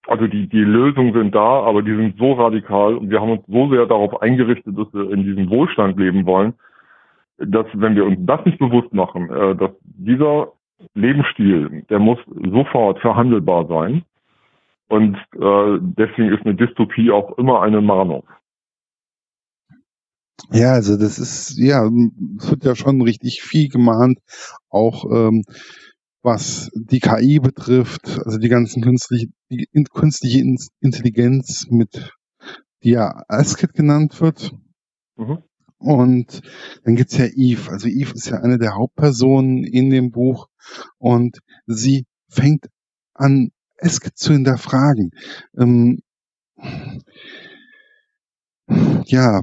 also 0.07 0.27
die, 0.27 0.47
die 0.47 0.61
Lösungen 0.63 1.13
sind 1.13 1.33
da, 1.33 1.63
aber 1.63 1.81
die 1.81 1.95
sind 1.95 2.17
so 2.17 2.33
radikal 2.33 2.95
und 2.95 3.09
wir 3.09 3.21
haben 3.21 3.31
uns 3.31 3.43
so 3.47 3.69
sehr 3.69 3.85
darauf 3.85 4.21
eingerichtet, 4.21 4.77
dass 4.77 4.93
wir 4.93 5.11
in 5.11 5.23
diesem 5.23 5.49
Wohlstand 5.49 5.97
leben 5.97 6.25
wollen, 6.25 6.53
dass 7.37 7.65
wenn 7.73 7.95
wir 7.95 8.05
uns 8.05 8.17
das 8.21 8.45
nicht 8.45 8.59
bewusst 8.59 8.93
machen, 8.93 9.29
äh, 9.29 9.55
dass 9.55 9.71
dieser 9.81 10.51
Lebensstil, 10.93 11.85
der 11.89 11.99
muss 11.99 12.19
sofort 12.27 12.99
verhandelbar 12.99 13.67
sein. 13.67 14.03
Und 14.87 15.15
äh, 15.33 15.79
deswegen 15.81 16.33
ist 16.33 16.45
eine 16.45 16.55
Dystopie 16.55 17.11
auch 17.11 17.37
immer 17.37 17.61
eine 17.61 17.81
Mahnung. 17.81 18.23
Ja, 20.51 20.73
also 20.73 20.97
das 20.97 21.17
ist, 21.17 21.57
ja, 21.57 21.89
es 22.37 22.51
wird 22.51 22.65
ja 22.65 22.75
schon 22.75 23.01
richtig 23.01 23.41
viel 23.41 23.69
gemahnt, 23.69 24.19
auch 24.69 25.05
ähm, 25.05 25.43
was 26.25 26.71
die 26.73 26.99
KI 26.99 27.39
betrifft, 27.39 28.19
also 28.25 28.39
die 28.39 28.49
ganzen 28.49 28.81
künstliche, 28.81 29.27
die 29.51 29.67
künstliche 29.93 30.43
Intelligenz 30.81 31.67
mit, 31.69 32.11
die 32.83 32.89
ja 32.89 33.23
ASCII 33.27 33.67
genannt 33.67 34.19
wird. 34.21 34.51
Mhm. 35.17 35.43
Und 35.77 36.41
dann 36.83 36.95
gibt's 36.95 37.15
ja 37.17 37.27
Eve. 37.27 37.69
Also 37.69 37.87
Eve 37.87 38.13
ist 38.15 38.27
ja 38.27 38.37
eine 38.37 38.57
der 38.57 38.73
Hauptpersonen 38.73 39.63
in 39.63 39.91
dem 39.91 40.09
Buch 40.09 40.47
und 40.97 41.39
sie 41.67 42.07
fängt 42.27 42.69
an, 43.13 43.51
ASCII 43.79 44.11
zu 44.15 44.33
hinterfragen. 44.33 45.11
Ähm, 45.55 45.99
ja, 49.05 49.41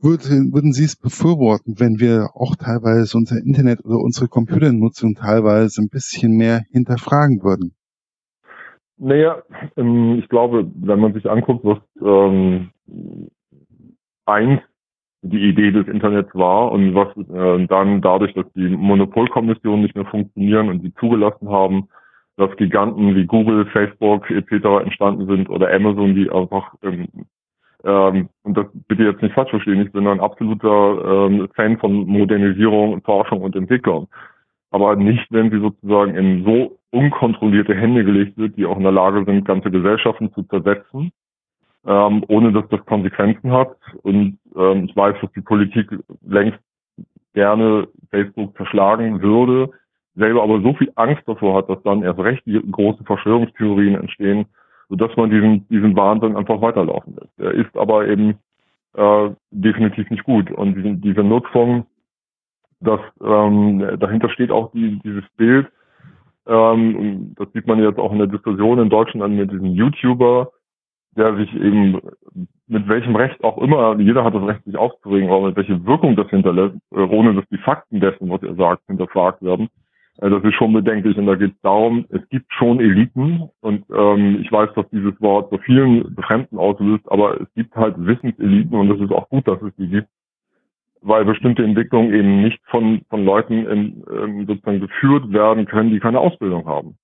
würden, 0.00 0.52
würden 0.52 0.72
Sie 0.72 0.84
es 0.84 0.96
befürworten, 0.96 1.78
wenn 1.78 1.98
wir 1.98 2.30
auch 2.34 2.56
teilweise 2.56 3.16
unser 3.16 3.36
Internet 3.36 3.84
oder 3.84 3.98
unsere 3.98 4.28
Computernutzung 4.28 5.14
teilweise 5.14 5.82
ein 5.82 5.88
bisschen 5.88 6.36
mehr 6.36 6.62
hinterfragen 6.70 7.42
würden? 7.42 7.74
Naja, 8.96 9.42
ähm, 9.76 10.18
ich 10.18 10.28
glaube, 10.28 10.70
wenn 10.74 11.00
man 11.00 11.14
sich 11.14 11.28
anguckt, 11.30 11.64
was 11.64 11.78
ähm, 12.02 12.70
eins 14.26 14.60
die 15.22 15.48
Idee 15.48 15.72
des 15.72 15.88
Internets 15.88 16.34
war 16.34 16.72
und 16.72 16.94
was 16.94 17.08
äh, 17.16 17.66
dann 17.66 18.00
dadurch, 18.00 18.34
dass 18.34 18.46
die 18.54 18.68
Monopolkommissionen 18.68 19.82
nicht 19.82 19.96
mehr 19.96 20.06
funktionieren 20.06 20.68
und 20.68 20.82
die 20.82 20.94
zugelassen 20.94 21.48
haben, 21.48 21.88
dass 22.36 22.56
Giganten 22.56 23.16
wie 23.16 23.26
Google, 23.26 23.66
Facebook 23.66 24.30
etc. 24.30 24.84
entstanden 24.84 25.26
sind 25.26 25.50
oder 25.50 25.72
Amazon, 25.72 26.14
die 26.14 26.30
einfach 26.30 26.74
ähm, 26.82 27.08
ähm, 27.84 28.28
und 28.42 28.56
das 28.56 28.66
bitte 28.88 29.04
jetzt 29.04 29.22
nicht 29.22 29.34
falsch 29.34 29.50
verstehen, 29.50 29.80
ich 29.80 29.92
bin 29.92 30.06
ein 30.06 30.20
absoluter 30.20 31.26
ähm, 31.26 31.48
Fan 31.54 31.78
von 31.78 32.06
Modernisierung, 32.06 33.00
Forschung 33.02 33.42
und 33.42 33.54
Entwicklung. 33.54 34.08
Aber 34.70 34.96
nicht, 34.96 35.26
wenn 35.30 35.50
sie 35.50 35.60
sozusagen 35.60 36.14
in 36.14 36.44
so 36.44 36.78
unkontrollierte 36.90 37.74
Hände 37.74 38.04
gelegt 38.04 38.36
wird, 38.36 38.56
die 38.56 38.66
auch 38.66 38.76
in 38.76 38.82
der 38.82 38.92
Lage 38.92 39.24
sind, 39.24 39.44
ganze 39.44 39.70
Gesellschaften 39.70 40.32
zu 40.32 40.42
zersetzen, 40.44 41.12
ähm, 41.86 42.24
ohne 42.28 42.52
dass 42.52 42.68
das 42.68 42.84
Konsequenzen 42.86 43.52
hat. 43.52 43.76
Und 44.02 44.38
ähm, 44.56 44.84
ich 44.84 44.96
weiß, 44.96 45.16
dass 45.20 45.32
die 45.32 45.40
Politik 45.40 45.90
längst 46.26 46.58
gerne 47.34 47.88
Facebook 48.10 48.56
verschlagen 48.56 49.22
würde, 49.22 49.70
selber 50.16 50.42
aber 50.42 50.60
so 50.60 50.74
viel 50.74 50.90
Angst 50.96 51.22
davor 51.26 51.56
hat, 51.56 51.68
dass 51.68 51.82
dann 51.84 52.02
erst 52.02 52.18
recht 52.18 52.44
die 52.46 52.60
großen 52.70 53.06
Verschwörungstheorien 53.06 53.94
entstehen, 53.94 54.46
sodass 54.88 55.14
man 55.16 55.30
diesen, 55.30 55.68
diesen 55.68 55.96
Wahnsinn 55.96 56.36
einfach 56.36 56.60
weiterlaufen 56.60 57.16
lässt. 57.16 57.38
Er 57.38 57.52
ist 57.52 57.76
aber 57.76 58.08
eben 58.08 58.38
äh, 58.94 59.30
definitiv 59.50 60.10
nicht 60.10 60.24
gut. 60.24 60.50
Und 60.50 60.74
diese, 60.74 60.94
diese 60.94 61.22
Nutzung, 61.22 61.86
das 62.80 63.00
ähm, 63.22 63.96
dahinter 63.98 64.30
steht 64.30 64.50
auch 64.50 64.72
die, 64.72 64.98
dieses 65.04 65.24
Bild, 65.36 65.68
ähm, 66.46 67.34
das 67.36 67.48
sieht 67.52 67.66
man 67.66 67.82
jetzt 67.82 67.98
auch 67.98 68.12
in 68.12 68.18
der 68.18 68.26
Diskussion 68.26 68.78
in 68.78 68.88
Deutschland 68.88 69.34
mit 69.34 69.52
diesem 69.52 69.72
YouTuber, 69.74 70.50
der 71.16 71.36
sich 71.36 71.52
eben 71.54 72.00
mit 72.66 72.88
welchem 72.88 73.16
Recht 73.16 73.42
auch 73.42 73.58
immer, 73.58 73.98
jeder 73.98 74.24
hat 74.24 74.34
das 74.34 74.46
Recht, 74.46 74.64
sich 74.64 74.76
aufzuregen, 74.76 75.30
aber 75.30 75.48
mit 75.48 75.56
welcher 75.56 75.84
Wirkung 75.84 76.16
das 76.16 76.28
hinterlässt, 76.28 76.76
äh, 76.92 77.00
ohne 77.00 77.34
dass 77.34 77.44
die 77.50 77.58
Fakten 77.58 78.00
dessen, 78.00 78.30
was 78.30 78.42
er 78.42 78.54
sagt, 78.54 78.82
hinterfragt 78.86 79.42
werden. 79.42 79.68
Das 80.20 80.42
ist 80.42 80.54
schon 80.54 80.72
bedenklich 80.72 81.16
und 81.16 81.26
da 81.26 81.36
geht 81.36 81.52
es 81.52 81.60
darum, 81.60 82.04
es 82.08 82.28
gibt 82.28 82.52
schon 82.52 82.80
Eliten 82.80 83.48
und 83.60 83.84
ähm, 83.96 84.40
ich 84.42 84.50
weiß, 84.50 84.70
dass 84.74 84.88
dieses 84.90 85.20
Wort 85.20 85.48
so 85.52 85.58
vielen 85.58 86.12
Befremden 86.12 86.58
auslöst, 86.58 87.04
aber 87.06 87.40
es 87.40 87.46
gibt 87.54 87.76
halt 87.76 87.94
Wissenseliten 87.96 88.76
und 88.76 88.90
es 88.90 89.00
ist 89.00 89.12
auch 89.12 89.28
gut, 89.28 89.46
dass 89.46 89.62
es 89.62 89.72
die 89.76 89.86
gibt, 89.86 90.08
weil 91.02 91.24
bestimmte 91.24 91.62
Entwicklungen 91.62 92.12
eben 92.12 92.42
nicht 92.42 92.58
von, 92.66 93.02
von 93.08 93.24
Leuten 93.24 93.64
in, 93.68 94.02
ähm, 94.12 94.46
sozusagen 94.46 94.80
geführt 94.80 95.32
werden 95.32 95.66
können, 95.66 95.90
die 95.90 96.00
keine 96.00 96.18
Ausbildung 96.18 96.66
haben. 96.66 96.96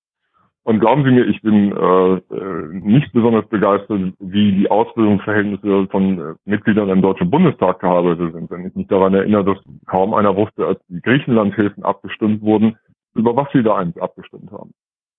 Und 0.63 0.81
glauben 0.81 1.05
Sie 1.05 1.11
mir, 1.11 1.25
ich 1.25 1.41
bin 1.41 1.71
äh, 1.71 2.15
äh 2.15 2.67
nicht 2.73 3.13
besonders 3.13 3.47
begeistert, 3.47 4.13
wie 4.19 4.51
die 4.51 4.69
Ausbildungsverhältnisse 4.69 5.87
von 5.89 6.19
äh, 6.19 6.33
Mitgliedern 6.43 6.89
im 6.89 7.01
Deutschen 7.01 7.29
Bundestag 7.29 7.79
gearbeitet 7.79 8.33
sind. 8.33 8.51
Wenn 8.51 8.65
ich 8.65 8.75
mich 8.75 8.87
daran 8.87 9.13
erinnere, 9.13 9.45
dass 9.45 9.57
kaum 9.85 10.13
einer 10.13 10.35
wusste, 10.35 10.65
als 10.65 10.81
die 10.89 11.01
Griechenlandhilfen 11.01 11.83
abgestimmt 11.83 12.41
wurden, 12.41 12.75
über 13.15 13.35
was 13.35 13.47
sie 13.53 13.63
da 13.63 13.75
eigentlich 13.75 14.01
abgestimmt 14.01 14.51
haben. 14.51 14.73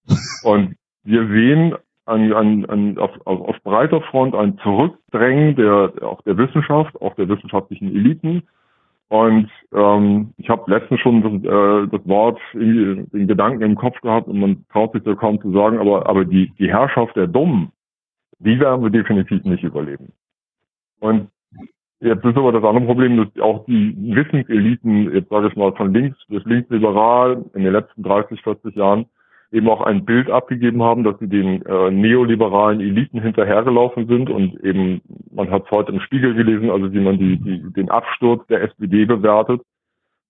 Und 0.45 0.77
wir 1.05 1.27
sehen 1.29 1.75
an, 2.05 2.33
an, 2.33 2.65
an, 2.67 2.99
auf, 2.99 3.11
auf, 3.25 3.57
breiter 3.65 4.01
Front 4.03 4.35
ein 4.35 4.59
Zurückdrängen 4.59 5.57
der, 5.57 5.93
auch 6.03 6.23
der 6.23 6.39
Wissenschaft, 6.39 7.01
auch 7.01 7.15
der 7.17 7.29
wissenschaftlichen 7.29 7.89
Eliten. 7.95 8.45
Und 9.09 9.51
ähm, 9.73 10.33
ich 10.37 10.49
habe 10.49 10.71
letztens 10.71 11.01
schon 11.01 11.23
das, 11.23 11.33
äh, 11.33 11.89
das 11.97 12.09
Wort, 12.09 12.41
den 12.55 13.29
Gedanken 13.29 13.63
im 13.63 13.77
Kopf 13.77 14.01
gehabt 14.01 14.29
und 14.29 14.39
man 14.39 14.65
traut 14.73 14.93
sich 14.93 15.03
da 15.03 15.15
kaum 15.15 15.41
zu 15.41 15.53
sagen, 15.53 15.79
aber, 15.79 16.09
aber 16.09 16.25
die, 16.25 16.53
die 16.59 16.69
Herrschaft 16.69 17.15
der 17.17 17.27
Dummen, 17.29 17.71
die 18.39 18.59
werden 18.59 18.83
wir 18.83 18.91
definitiv 18.91 19.45
nicht 19.45 19.63
überleben. 19.63 20.13
Und 21.01 21.29
Jetzt 22.01 22.25
ist 22.25 22.37
aber 22.37 22.53
das 22.53 22.63
andere 22.63 22.85
Problem, 22.85 23.17
dass 23.17 23.43
auch 23.43 23.65
die 23.65 23.97
Wissenseliten, 24.15 25.15
jetzt 25.15 25.31
sage 25.31 25.49
ich 25.49 25.57
mal 25.57 25.73
von 25.73 25.95
links 25.95 26.19
bis 26.29 26.45
linksliberal 26.45 27.43
in 27.55 27.65
den 27.65 27.73
letzten 27.73 28.03
30, 28.03 28.43
40 28.43 28.77
Jahren 28.77 29.07
eben 29.51 29.69
auch 29.71 29.81
ein 29.81 30.05
Bild 30.05 30.31
abgegeben 30.31 30.83
haben, 30.83 31.05
dass 31.05 31.19
sie 31.21 31.29
den 31.29 31.65
äh, 31.65 31.91
neoliberalen 31.91 32.81
Eliten 32.81 33.23
hinterhergelaufen 33.23 34.07
sind 34.09 34.29
und 34.29 34.63
eben, 34.63 35.01
man 35.33 35.51
hat 35.51 35.65
es 35.65 35.71
heute 35.71 35.93
im 35.93 36.01
Spiegel 36.01 36.35
gelesen, 36.35 36.71
also 36.71 36.93
wie 36.93 37.01
man 37.01 37.17
die, 37.17 37.39
die, 37.39 37.73
den 37.73 37.91
Absturz 37.91 38.47
der 38.49 38.63
SPD 38.63 39.07
bewertet. 39.07 39.63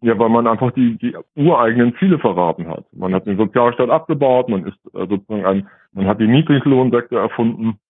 Ja, 0.03 0.17
weil 0.19 0.29
man 0.29 0.47
einfach 0.47 0.73
die, 0.73 0.99
die 0.99 1.17
ureigenen 1.35 1.97
Ziele 1.99 2.19
verraten 2.19 2.69
hat. 2.69 2.85
Man 2.93 3.15
hat 3.15 3.27
den 3.27 3.39
Sozialstaat 3.39 3.89
abgebaut, 3.89 4.49
man 4.49 4.67
ist 4.67 4.79
äh, 4.95 5.07
sozusagen 5.09 5.47
ein, 5.47 5.69
man 5.95 6.07
hat 6.07 6.21
die 6.21 6.29
Niedriglohnsektor 6.29 7.19
erfunden, 7.19 7.81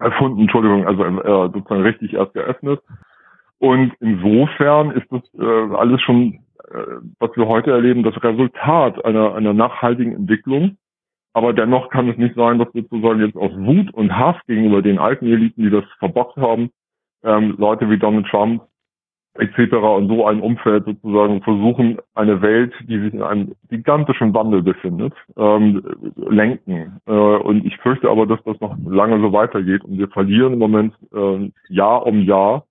erfunden, 0.00 0.40
Entschuldigung, 0.40 0.86
also 0.86 1.04
äh, 1.04 1.50
sozusagen 1.52 1.82
richtig 1.82 2.14
erst 2.14 2.34
geöffnet 2.34 2.80
und 3.62 3.92
insofern 4.00 4.90
ist 4.90 5.06
das 5.12 5.22
äh, 5.38 5.74
alles 5.76 6.00
schon, 6.00 6.40
äh, 6.68 6.98
was 7.20 7.30
wir 7.36 7.46
heute 7.46 7.70
erleben, 7.70 8.02
das 8.02 8.20
Resultat 8.20 9.04
einer, 9.04 9.36
einer 9.36 9.54
nachhaltigen 9.54 10.16
Entwicklung. 10.16 10.78
Aber 11.32 11.52
dennoch 11.52 11.88
kann 11.90 12.08
es 12.08 12.18
nicht 12.18 12.34
sein, 12.34 12.58
dass 12.58 12.72
sozusagen 12.72 13.20
jetzt 13.20 13.36
aus 13.36 13.52
Wut 13.54 13.94
und 13.94 14.18
Hass 14.18 14.34
gegenüber 14.48 14.82
den 14.82 14.98
alten 14.98 15.26
Eliten, 15.26 15.62
die 15.62 15.70
das 15.70 15.84
verbockt 16.00 16.38
haben, 16.38 16.70
ähm, 17.22 17.54
Leute 17.56 17.88
wie 17.88 17.98
Donald 17.98 18.26
Trump 18.26 18.64
etc. 19.34 19.74
und 19.74 20.08
so 20.08 20.26
ein 20.26 20.40
Umfeld 20.40 20.84
sozusagen 20.84 21.40
versuchen, 21.42 21.98
eine 22.16 22.42
Welt, 22.42 22.74
die 22.88 22.98
sich 22.98 23.14
in 23.14 23.22
einem 23.22 23.54
gigantischen 23.70 24.34
Wandel 24.34 24.62
befindet, 24.62 25.14
ähm, 25.36 25.84
lenken. 26.16 27.00
Äh, 27.06 27.12
und 27.12 27.64
ich 27.64 27.76
fürchte 27.76 28.10
aber, 28.10 28.26
dass 28.26 28.42
das 28.42 28.60
noch 28.60 28.76
lange 28.84 29.20
so 29.20 29.32
weitergeht 29.32 29.84
und 29.84 29.98
wir 29.98 30.08
verlieren 30.08 30.54
im 30.54 30.58
Moment 30.58 30.94
äh, 31.14 31.48
Jahr 31.68 32.04
um 32.04 32.22
Jahr 32.22 32.66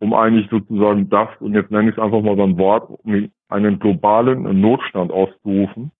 um 0.00 0.14
eigentlich 0.14 0.48
sozusagen 0.50 1.08
das, 1.08 1.28
und 1.40 1.54
jetzt 1.54 1.70
nenne 1.70 1.90
ich 1.90 1.96
es 1.96 2.02
einfach 2.02 2.22
mal 2.22 2.36
beim 2.36 2.58
Wort, 2.58 2.90
um 3.04 3.28
einen 3.48 3.78
globalen 3.78 4.60
Notstand 4.60 5.12
auszurufen, 5.12 5.92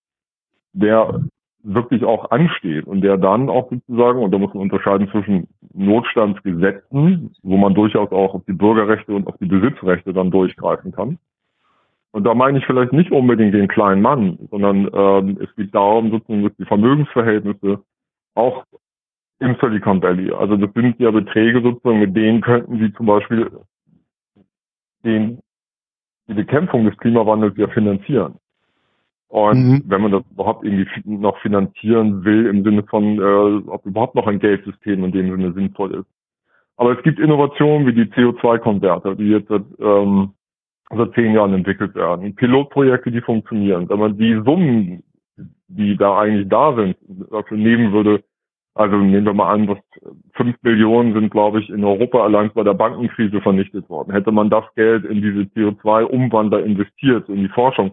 der 0.73 1.21
wirklich 1.63 2.05
auch 2.05 2.31
ansteht 2.31 2.87
und 2.87 3.03
der 3.03 3.19
dann 3.19 3.51
auch 3.51 3.71
sozusagen, 3.71 4.23
und 4.23 4.31
da 4.31 4.39
muss 4.39 4.55
man 4.55 4.63
unterscheiden 4.63 5.09
zwischen 5.11 5.47
Notstandsgesetzen, 5.75 7.31
wo 7.43 7.57
man 7.59 7.75
durchaus 7.75 8.11
auch 8.11 8.35
auf 8.35 8.43
die 8.47 8.55
Bürgerrechte 8.55 9.15
und 9.15 9.27
auf 9.27 9.37
die 9.39 9.47
Besitzrechte 9.47 10.15
dann 10.15 10.31
durchgreifen 10.31 10.93
kann. 10.93 11.19
Und 12.13 12.25
da 12.25 12.35
meine 12.35 12.59
ich 12.59 12.67
vielleicht 12.67 12.93
nicht 12.93 13.13
unbedingt 13.13 13.55
den 13.55 13.69
kleinen 13.69 14.01
Mann, 14.01 14.39
sondern 14.51 14.89
ähm, 14.93 15.39
es 15.41 15.55
geht 15.55 15.75
darum, 15.75 16.11
sozusagen 16.11 16.51
die 16.59 16.65
Vermögensverhältnisse 16.65 17.81
auch 18.35 18.65
im 19.39 19.57
Silicon 19.61 20.03
Valley. 20.03 20.33
Also 20.33 20.57
das 20.57 20.73
sind 20.75 20.99
ja 20.99 21.11
Beträge 21.11 21.63
sozusagen, 21.63 22.01
mit 22.01 22.17
denen 22.17 22.41
könnten 22.41 22.79
Sie 22.79 22.93
zum 22.95 23.07
Beispiel 23.07 23.51
den, 25.05 25.41
die 26.29 26.35
Bekämpfung 26.35 26.85
des 26.85 26.97
Klimawandels 26.99 27.57
ja 27.57 27.69
finanzieren. 27.69 28.35
Und 29.29 29.65
mhm. 29.65 29.83
wenn 29.87 30.03
man 30.03 30.11
das 30.11 30.23
überhaupt 30.33 30.65
irgendwie 30.65 30.89
noch 31.05 31.39
finanzieren 31.39 32.25
will, 32.25 32.47
im 32.47 32.65
Sinne 32.65 32.83
von, 32.83 33.19
äh, 33.19 33.69
ob 33.69 33.87
überhaupt 33.87 34.17
noch 34.17 34.27
ein 34.27 34.41
Geldsystem 34.41 35.05
in 35.05 35.13
dem 35.13 35.31
Sinne 35.31 35.53
sinnvoll 35.53 35.95
ist. 35.95 36.07
Aber 36.77 36.97
es 36.97 37.03
gibt 37.05 37.21
Innovationen 37.21 37.87
wie 37.87 37.93
die 37.93 38.11
CO2-Konverter, 38.11 39.15
die 39.15 39.29
jetzt 39.29 39.49
seit, 39.49 39.63
ähm, 39.79 40.31
seit 40.91 41.13
zehn 41.15 41.35
Jahren 41.35 41.55
entwickelt 41.55 41.95
werden. 41.95 42.35
Pilotprojekte, 42.35 43.13
die 43.13 43.21
funktionieren. 43.21 43.89
Wenn 43.89 44.01
man 44.01 44.19
die 44.19 44.35
Summen, 44.45 45.05
die 45.69 45.97
da 45.97 46.19
eigentlich 46.19 46.49
da 46.49 46.75
sind, 46.75 46.97
dafür 47.31 47.57
nehmen 47.57 47.93
würde, 47.93 48.25
Also 48.81 48.97
nehmen 48.97 49.27
wir 49.27 49.35
mal 49.35 49.53
an, 49.53 49.67
dass 49.67 49.77
fünf 50.33 50.59
Billionen 50.63 51.13
sind, 51.13 51.31
glaube 51.31 51.61
ich, 51.61 51.69
in 51.69 51.85
Europa 51.85 52.25
allein 52.25 52.51
bei 52.55 52.63
der 52.63 52.73
Bankenkrise 52.73 53.43
vernichtet 53.43 53.91
worden. 53.91 54.11
Hätte 54.11 54.33
man 54.33 54.49
das 54.49 54.65
Geld 54.75 55.05
in 55.05 55.21
diese 55.21 55.41
CO2-Umwandler 55.53 56.65
investiert, 56.65 57.29
in 57.29 57.43
die 57.43 57.51
Forschung, 57.51 57.91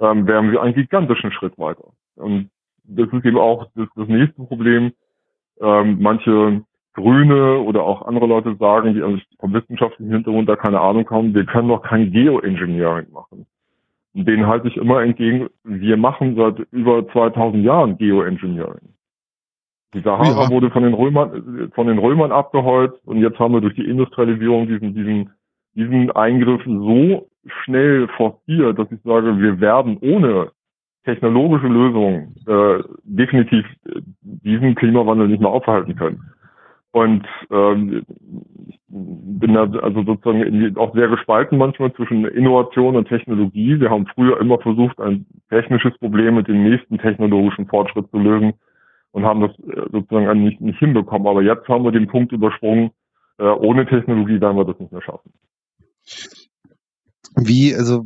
ähm, 0.00 0.26
wären 0.26 0.50
wir 0.50 0.60
einen 0.60 0.74
gigantischen 0.74 1.30
Schritt 1.30 1.56
weiter. 1.56 1.84
Und 2.16 2.50
das 2.82 3.06
ist 3.12 3.24
eben 3.24 3.38
auch 3.38 3.68
das, 3.76 3.86
das 3.94 4.08
nächste 4.08 4.42
Problem. 4.42 4.90
Ähm, 5.60 5.98
manche 6.00 6.62
Grüne 6.94 7.60
oder 7.60 7.84
auch 7.84 8.02
andere 8.02 8.26
Leute 8.26 8.56
sagen, 8.56 8.94
die 8.94 9.02
also 9.02 9.18
vom 9.38 9.54
wissenschaftlichen 9.54 10.10
Hintergrund 10.10 10.48
da 10.48 10.56
keine 10.56 10.80
Ahnung 10.80 11.08
haben, 11.10 11.32
wir 11.32 11.46
können 11.46 11.68
doch 11.68 11.82
kein 11.82 12.10
Geoengineering 12.10 13.12
machen. 13.12 13.46
Und 14.14 14.26
denen 14.26 14.48
halte 14.48 14.66
ich 14.66 14.78
immer 14.78 15.00
entgegen, 15.00 15.46
wir 15.62 15.96
machen 15.96 16.34
seit 16.34 16.58
über 16.72 17.06
2000 17.06 17.62
Jahren 17.62 17.96
Geoengineering. 17.98 18.97
Die 19.94 20.00
Sahara 20.00 20.44
ja. 20.44 20.50
wurde 20.50 20.70
von 20.70 20.82
den 20.82 20.92
Römern, 20.92 21.70
von 21.74 21.86
den 21.86 21.98
Römern 21.98 22.30
abgeholzt 22.30 23.00
und 23.06 23.18
jetzt 23.18 23.38
haben 23.38 23.54
wir 23.54 23.60
durch 23.60 23.74
die 23.74 23.88
Industrialisierung 23.88 24.66
diesen, 24.66 24.94
diesen, 24.94 25.30
diesen 25.74 26.10
Eingriff 26.10 26.62
so 26.66 27.28
schnell 27.64 28.08
forciert, 28.08 28.78
dass 28.78 28.90
ich 28.92 29.00
sage, 29.02 29.38
wir 29.38 29.60
werden 29.60 29.96
ohne 30.02 30.50
technologische 31.04 31.68
Lösungen 31.68 32.34
äh, 32.46 32.82
definitiv 33.02 33.64
diesen 34.20 34.74
Klimawandel 34.74 35.28
nicht 35.28 35.40
mehr 35.40 35.50
aufhalten 35.50 35.96
können. 35.96 36.22
Und 36.90 37.26
ähm, 37.50 38.02
ich 38.66 38.78
bin 38.88 39.54
da 39.54 39.70
also 39.80 40.02
sozusagen 40.02 40.76
auch 40.76 40.94
sehr 40.94 41.08
gespalten 41.08 41.56
manchmal 41.56 41.92
zwischen 41.94 42.26
Innovation 42.26 42.96
und 42.96 43.08
Technologie. 43.08 43.80
Wir 43.80 43.90
haben 43.90 44.06
früher 44.14 44.40
immer 44.40 44.58
versucht, 44.58 44.98
ein 45.00 45.24
technisches 45.48 45.96
Problem 45.98 46.34
mit 46.34 46.48
dem 46.48 46.62
nächsten 46.62 46.98
technologischen 46.98 47.66
Fortschritt 47.66 48.10
zu 48.10 48.18
lösen 48.18 48.54
und 49.12 49.24
haben 49.24 49.40
das 49.40 49.50
äh, 49.60 49.88
sozusagen 49.90 50.42
nicht, 50.42 50.60
nicht 50.60 50.78
hinbekommen. 50.78 51.26
Aber 51.26 51.42
jetzt 51.42 51.68
haben 51.68 51.84
wir 51.84 51.92
den 51.92 52.08
Punkt 52.08 52.32
übersprungen, 52.32 52.90
äh, 53.38 53.44
ohne 53.44 53.86
Technologie 53.86 54.40
werden 54.40 54.56
wir 54.56 54.64
das 54.64 54.78
nicht 54.78 54.92
mehr 54.92 55.02
schaffen. 55.02 55.32
Wie, 57.36 57.74
also, 57.74 58.04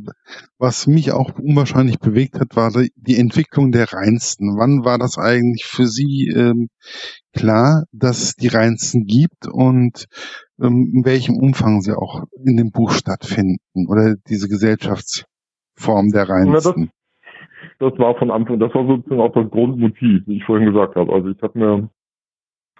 was 0.59 0.85
mich 0.85 1.11
auch 1.11 1.39
unwahrscheinlich 1.39 1.97
bewegt 1.97 2.39
hat, 2.39 2.55
war 2.55 2.71
die 2.95 3.17
Entwicklung 3.17 3.71
der 3.71 3.91
Reinsten. 3.91 4.57
Wann 4.57 4.85
war 4.85 4.99
das 4.99 5.17
eigentlich 5.17 5.65
für 5.65 5.87
Sie 5.87 6.31
ähm, 6.35 6.69
klar, 7.33 7.85
dass 7.91 8.21
es 8.21 8.35
die 8.35 8.49
Reinsten 8.49 9.05
gibt 9.05 9.47
und 9.47 10.05
ähm, 10.61 10.91
in 10.93 11.05
welchem 11.05 11.37
Umfang 11.37 11.81
sie 11.81 11.97
auch 11.97 12.25
in 12.45 12.57
dem 12.57 12.71
Buch 12.71 12.91
stattfinden 12.91 13.87
oder 13.87 14.15
diese 14.27 14.47
Gesellschaftsform 14.47 16.11
der 16.11 16.29
Reinsten? 16.29 16.91
Das, 17.89 17.99
war 17.99 18.15
von 18.15 18.31
Anfang, 18.31 18.59
das 18.59 18.73
war 18.73 18.85
sozusagen 18.85 19.21
auch 19.21 19.33
das 19.33 19.49
Grundmotiv, 19.49 20.23
wie 20.25 20.37
ich 20.37 20.43
vorhin 20.45 20.67
gesagt 20.67 20.95
habe. 20.95 21.13
Also 21.13 21.29
ich 21.29 21.41
habe 21.41 21.59
mir 21.59 21.89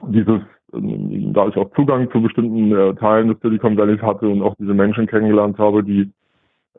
dieses, 0.08 0.42
da 0.72 1.48
ich 1.48 1.58
auch 1.58 1.72
Zugang 1.76 2.10
zu 2.12 2.22
bestimmten 2.22 2.72
äh, 2.76 2.96
Teilen 2.96 3.30
des 3.30 3.40
Silicon 3.42 3.78
Valleys 3.78 4.02
hatte 4.02 4.28
und 4.28 4.42
auch 4.42 4.56
diese 4.60 4.74
Menschen 4.74 5.08
kennengelernt 5.08 5.58
habe, 5.60 5.84
die 5.84 6.12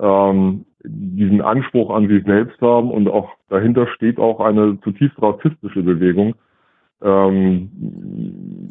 ähm, 0.00 0.64
diesen 0.84 1.40
Anspruch 1.40 1.90
an 1.90 2.08
sich 2.08 2.24
selbst 2.24 2.60
haben 2.60 2.90
und 2.90 3.08
auch 3.08 3.30
dahinter 3.48 3.86
steht 3.88 4.18
auch 4.18 4.40
eine 4.40 4.78
zutiefst 4.80 5.20
rassistische 5.22 5.82
Bewegung. 5.82 6.34
Ähm, 7.02 7.70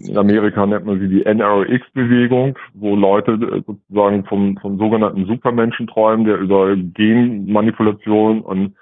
in 0.08 0.18
Amerika 0.18 0.66
nennt 0.66 0.86
man 0.86 1.00
sie 1.00 1.08
die 1.08 1.26
NRX-Bewegung, 1.26 2.58
wo 2.74 2.96
Leute 2.96 3.34
äh, 3.34 3.62
sozusagen 3.66 4.26
vom, 4.26 4.58
vom 4.58 4.78
sogenannten 4.78 5.26
Supermenschen 5.26 5.88
träumen, 5.88 6.26
der 6.26 6.38
über 6.38 6.76
Genmanipulation 6.76 8.42
und 8.42 8.76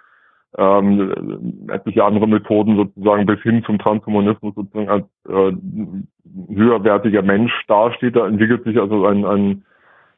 ähm, 0.57 1.67
etliche 1.69 2.03
andere 2.03 2.27
Methoden 2.27 2.75
sozusagen 2.75 3.25
bis 3.25 3.41
hin 3.41 3.63
zum 3.63 3.79
Transhumanismus 3.79 4.55
sozusagen 4.55 4.89
als 4.89 5.05
äh, 5.27 5.53
höherwertiger 6.53 7.21
Mensch 7.21 7.53
dasteht. 7.67 8.15
Da 8.15 8.27
entwickelt 8.27 8.63
sich 8.63 8.79
also 8.79 9.05
ein, 9.05 9.25
ein 9.25 9.65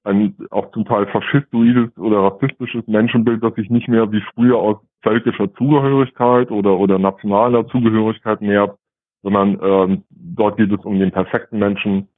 ein 0.04 0.36
auch 0.52 0.72
zum 0.72 0.86
Teil 0.86 1.08
faschistoides 1.08 1.98
oder 1.98 2.20
rassistisches 2.20 2.86
Menschenbild, 2.88 3.44
das 3.44 3.56
sich 3.56 3.70
nicht 3.70 3.88
mehr 3.88 4.12
wie 4.12 4.22
früher 4.34 4.58
aus 4.58 4.78
völkischer 5.02 5.54
Zugehörigkeit 5.54 6.52
oder, 6.52 6.78
oder 6.78 7.00
nationaler 7.00 7.68
Zugehörigkeit 7.68 8.42
nährt, 8.42 8.78
sondern 9.22 9.60
ähm, 9.62 10.04
dort 10.10 10.58
geht 10.58 10.72
es 10.72 10.84
um 10.86 11.00
den 11.00 11.12
perfekten 11.12 11.60
Menschen, 11.60 12.10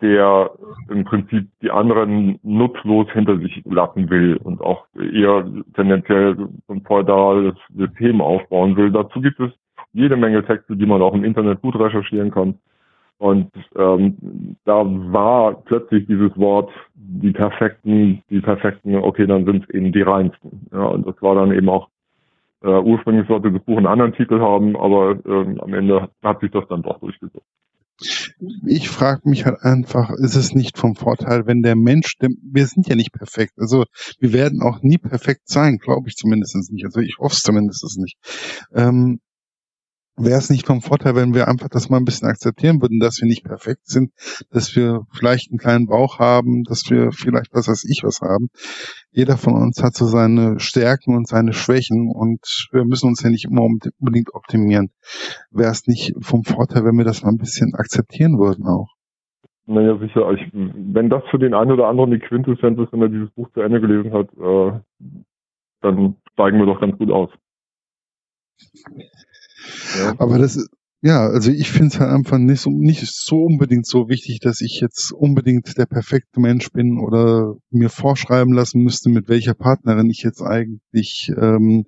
der 0.00 0.50
im 0.88 1.04
Prinzip 1.04 1.48
die 1.62 1.70
anderen 1.70 2.38
nutzlos 2.42 3.08
hinter 3.12 3.38
sich 3.38 3.62
lassen 3.64 4.08
will 4.10 4.36
und 4.36 4.60
auch 4.60 4.86
eher 4.94 5.46
tendenziell 5.74 6.36
ein 6.68 6.82
feudales 6.82 7.54
System 7.74 8.20
aufbauen 8.20 8.76
will. 8.76 8.90
Dazu 8.92 9.20
gibt 9.20 9.40
es 9.40 9.50
jede 9.92 10.16
Menge 10.16 10.44
Texte, 10.44 10.76
die 10.76 10.86
man 10.86 11.02
auch 11.02 11.14
im 11.14 11.24
Internet 11.24 11.60
gut 11.60 11.78
recherchieren 11.78 12.30
kann. 12.30 12.58
Und 13.18 13.50
ähm, 13.74 14.56
da 14.64 14.84
war 14.84 15.54
plötzlich 15.64 16.06
dieses 16.06 16.36
Wort, 16.38 16.70
die 16.94 17.32
perfekten, 17.32 18.22
die 18.30 18.40
perfekten, 18.40 18.94
okay, 18.94 19.26
dann 19.26 19.44
sind 19.44 19.64
es 19.64 19.74
eben 19.74 19.90
die 19.90 20.02
reinsten. 20.02 20.68
Ja, 20.72 20.84
und 20.84 21.04
das 21.04 21.20
war 21.20 21.34
dann 21.34 21.52
eben 21.52 21.68
auch, 21.68 21.88
äh, 22.62 22.68
ursprünglich 22.68 23.26
sollte 23.26 23.50
das 23.50 23.62
Buch 23.62 23.76
einen 23.76 23.86
anderen 23.86 24.12
Titel 24.12 24.38
haben, 24.40 24.76
aber 24.76 25.18
ähm, 25.26 25.60
am 25.60 25.74
Ende 25.74 26.08
hat 26.22 26.40
sich 26.40 26.52
das 26.52 26.66
dann 26.68 26.82
doch 26.82 27.00
durchgesetzt. 27.00 27.44
Ich 28.66 28.88
frage 28.88 29.28
mich 29.28 29.44
halt 29.44 29.62
einfach, 29.62 30.10
ist 30.10 30.36
es 30.36 30.54
nicht 30.54 30.78
vom 30.78 30.94
Vorteil, 30.94 31.46
wenn 31.46 31.62
der 31.62 31.76
Mensch, 31.76 32.14
wir 32.20 32.66
sind 32.66 32.86
ja 32.86 32.94
nicht 32.94 33.12
perfekt, 33.12 33.54
also 33.56 33.84
wir 34.20 34.32
werden 34.32 34.62
auch 34.62 34.82
nie 34.82 34.98
perfekt 34.98 35.48
sein, 35.48 35.78
glaube 35.78 36.08
ich 36.08 36.14
zumindest 36.14 36.54
nicht, 36.70 36.84
also 36.84 37.00
ich 37.00 37.16
hoffe 37.18 37.34
es 37.34 37.40
zumindest 37.40 37.98
nicht. 37.98 38.16
Ähm, 38.72 39.20
wäre 40.18 40.38
es 40.38 40.50
nicht 40.50 40.66
vom 40.66 40.80
Vorteil, 40.80 41.14
wenn 41.14 41.34
wir 41.34 41.48
einfach 41.48 41.68
das 41.68 41.88
mal 41.88 41.98
ein 41.98 42.04
bisschen 42.04 42.28
akzeptieren 42.28 42.80
würden, 42.82 43.00
dass 43.00 43.20
wir 43.20 43.28
nicht 43.28 43.44
perfekt 43.44 43.86
sind, 43.86 44.12
dass 44.50 44.74
wir 44.76 45.02
vielleicht 45.12 45.50
einen 45.50 45.58
kleinen 45.58 45.86
Bauch 45.86 46.18
haben, 46.18 46.64
dass 46.64 46.90
wir 46.90 47.12
vielleicht 47.12 47.54
was 47.54 47.68
weiß 47.68 47.84
ich 47.84 48.02
was 48.04 48.20
haben. 48.20 48.48
Jeder 49.10 49.36
von 49.36 49.54
uns 49.54 49.82
hat 49.82 49.94
so 49.94 50.06
seine 50.06 50.58
Stärken 50.60 51.16
und 51.16 51.26
seine 51.28 51.52
Schwächen 51.52 52.10
und 52.14 52.68
wir 52.72 52.84
müssen 52.84 53.08
uns 53.08 53.22
ja 53.22 53.30
nicht 53.30 53.46
immer 53.46 53.62
unbedingt 53.62 54.34
optimieren. 54.34 54.90
Wäre 55.50 55.70
es 55.70 55.86
nicht 55.86 56.14
vom 56.20 56.44
Vorteil, 56.44 56.84
wenn 56.84 56.96
wir 56.96 57.04
das 57.04 57.22
mal 57.22 57.30
ein 57.30 57.38
bisschen 57.38 57.74
akzeptieren 57.74 58.38
würden 58.38 58.66
auch? 58.66 58.88
Naja, 59.66 59.98
sicher. 59.98 60.30
Ich, 60.32 60.50
wenn 60.52 61.10
das 61.10 61.22
für 61.30 61.38
den 61.38 61.52
einen 61.52 61.72
oder 61.72 61.88
anderen 61.88 62.10
die 62.10 62.20
Quintessenz 62.20 62.78
ist, 62.78 62.90
wenn 62.92 63.02
er 63.02 63.10
dieses 63.10 63.30
Buch 63.32 63.50
zu 63.52 63.60
Ende 63.60 63.82
gelesen 63.82 64.12
hat, 64.14 64.28
äh, 64.32 64.80
dann 65.82 66.16
steigen 66.32 66.58
wir 66.58 66.66
doch 66.66 66.80
ganz 66.80 66.96
gut 66.96 67.10
aus. 67.10 67.30
Aber 70.18 70.38
das 70.38 70.68
ja, 71.00 71.28
also 71.28 71.52
ich 71.52 71.70
finde 71.70 71.88
es 71.94 72.00
halt 72.00 72.10
einfach 72.10 72.38
nicht 72.38 72.60
so, 72.60 72.70
nicht 72.70 73.06
so 73.06 73.44
unbedingt 73.44 73.86
so 73.86 74.08
wichtig, 74.08 74.40
dass 74.40 74.60
ich 74.60 74.80
jetzt 74.80 75.12
unbedingt 75.12 75.78
der 75.78 75.86
perfekte 75.86 76.40
Mensch 76.40 76.72
bin 76.72 76.98
oder 76.98 77.54
mir 77.70 77.88
vorschreiben 77.88 78.52
lassen 78.52 78.82
müsste, 78.82 79.08
mit 79.08 79.28
welcher 79.28 79.54
Partnerin 79.54 80.10
ich 80.10 80.24
jetzt 80.24 80.42
eigentlich 80.42 81.30
ähm, 81.36 81.84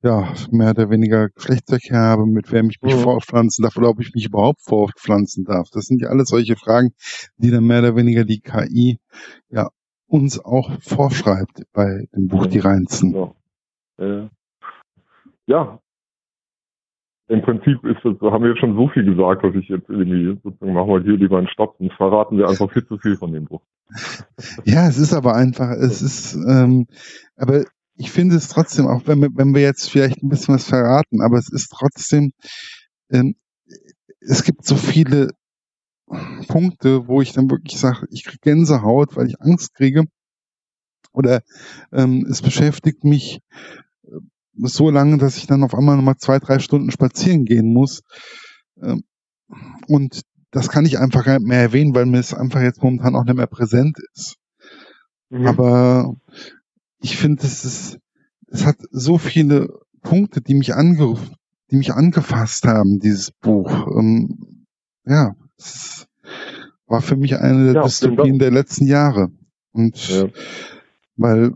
ja 0.00 0.32
mehr 0.52 0.70
oder 0.70 0.90
weniger 0.90 1.28
Geschlechtsverkehr 1.30 1.98
habe, 1.98 2.24
mit 2.24 2.52
wem 2.52 2.70
ich 2.70 2.80
mich 2.82 2.94
mhm. 2.94 3.00
fortpflanzen 3.00 3.64
darf 3.64 3.76
oder 3.76 3.88
ob 3.88 4.00
ich 4.00 4.14
mich 4.14 4.26
überhaupt 4.26 4.62
fortpflanzen 4.62 5.44
darf. 5.44 5.68
Das 5.72 5.86
sind 5.86 6.00
ja 6.00 6.10
alles 6.10 6.28
solche 6.28 6.54
Fragen, 6.54 6.90
die 7.38 7.50
dann 7.50 7.66
mehr 7.66 7.80
oder 7.80 7.96
weniger 7.96 8.24
die 8.24 8.40
KI 8.40 9.00
ja 9.48 9.70
uns 10.06 10.38
auch 10.38 10.70
vorschreibt 10.82 11.64
bei 11.72 12.06
dem 12.14 12.28
Buch 12.28 12.46
Die 12.46 12.60
Reinsten. 12.60 13.12
Ja. 13.12 13.34
Äh, 13.98 14.28
ja, 15.46 15.80
im 17.28 17.42
Prinzip 17.42 17.82
ist 17.84 17.98
das, 18.04 18.20
haben 18.20 18.44
wir 18.44 18.56
schon 18.56 18.76
so 18.76 18.88
viel 18.88 19.04
gesagt, 19.04 19.42
dass 19.42 19.54
ich 19.54 19.68
jetzt 19.68 19.88
irgendwie 19.88 20.38
sozusagen 20.42 20.72
machen 20.72 20.88
wir 20.88 21.02
hier 21.02 21.16
lieber 21.16 21.38
einen 21.38 21.48
Stopp 21.48 21.74
und 21.80 21.92
verraten 21.94 22.38
wir 22.38 22.48
einfach 22.48 22.70
viel 22.70 22.86
zu 22.86 22.98
viel 22.98 23.16
von 23.16 23.32
dem 23.32 23.46
Buch. 23.46 23.62
Ja, 24.64 24.88
es 24.88 24.98
ist 24.98 25.12
aber 25.12 25.34
einfach, 25.34 25.70
es 25.70 26.02
ist, 26.02 26.34
ähm, 26.34 26.86
aber 27.36 27.64
ich 27.96 28.10
finde 28.10 28.36
es 28.36 28.48
trotzdem, 28.48 28.86
auch 28.86 29.06
wenn 29.06 29.20
wir, 29.20 29.30
wenn 29.34 29.54
wir 29.54 29.62
jetzt 29.62 29.90
vielleicht 29.90 30.22
ein 30.22 30.28
bisschen 30.28 30.54
was 30.54 30.68
verraten, 30.68 31.22
aber 31.22 31.38
es 31.38 31.50
ist 31.50 31.70
trotzdem, 31.70 32.32
ähm, 33.10 33.36
es 34.20 34.44
gibt 34.44 34.64
so 34.64 34.76
viele 34.76 35.30
Punkte, 36.48 37.08
wo 37.08 37.22
ich 37.22 37.32
dann 37.32 37.50
wirklich 37.50 37.78
sage, 37.78 38.06
ich 38.10 38.24
kriege 38.24 38.38
Gänsehaut, 38.42 39.16
weil 39.16 39.28
ich 39.28 39.40
Angst 39.40 39.74
kriege. 39.74 40.04
Oder 41.12 41.40
ähm, 41.92 42.26
es 42.28 42.42
beschäftigt 42.42 43.04
mich 43.04 43.40
so 44.58 44.90
lange, 44.90 45.18
dass 45.18 45.36
ich 45.36 45.46
dann 45.46 45.64
auf 45.64 45.74
einmal 45.74 45.96
nochmal 45.96 46.16
zwei, 46.16 46.38
drei 46.38 46.58
Stunden 46.58 46.90
spazieren 46.90 47.44
gehen 47.44 47.72
muss. 47.72 48.02
Ähm, 48.80 49.04
und 49.86 50.22
das 50.50 50.68
kann 50.68 50.86
ich 50.86 50.98
einfach 50.98 51.24
gar 51.24 51.38
nicht 51.38 51.48
mehr 51.48 51.60
erwähnen, 51.60 51.94
weil 51.94 52.06
mir 52.06 52.18
es 52.18 52.34
einfach 52.34 52.62
jetzt 52.62 52.82
momentan 52.82 53.14
auch 53.14 53.24
nicht 53.24 53.36
mehr 53.36 53.46
präsent 53.46 53.98
ist. 54.14 54.36
Mhm. 55.30 55.46
Aber 55.46 56.16
ich 57.00 57.16
finde, 57.16 57.44
es 57.44 57.64
ist, 57.64 57.98
es 58.48 58.64
hat 58.64 58.76
so 58.90 59.18
viele 59.18 59.68
Punkte, 60.02 60.40
die 60.40 60.54
mich 60.54 60.74
angerufen, 60.74 61.34
die 61.70 61.76
mich 61.76 61.92
angefasst 61.92 62.64
haben, 62.64 63.00
dieses 63.00 63.30
Buch. 63.30 63.86
Ähm, 63.98 64.66
ja, 65.04 65.34
es 65.58 66.06
war 66.86 67.02
für 67.02 67.16
mich 67.16 67.36
eine 67.36 67.64
der 67.64 67.74
ja, 67.74 67.82
Dystopien 67.82 68.38
der 68.38 68.50
letzten 68.50 68.86
Jahre. 68.86 69.30
Und 69.72 70.08
ja. 70.08 70.28
weil 71.16 71.52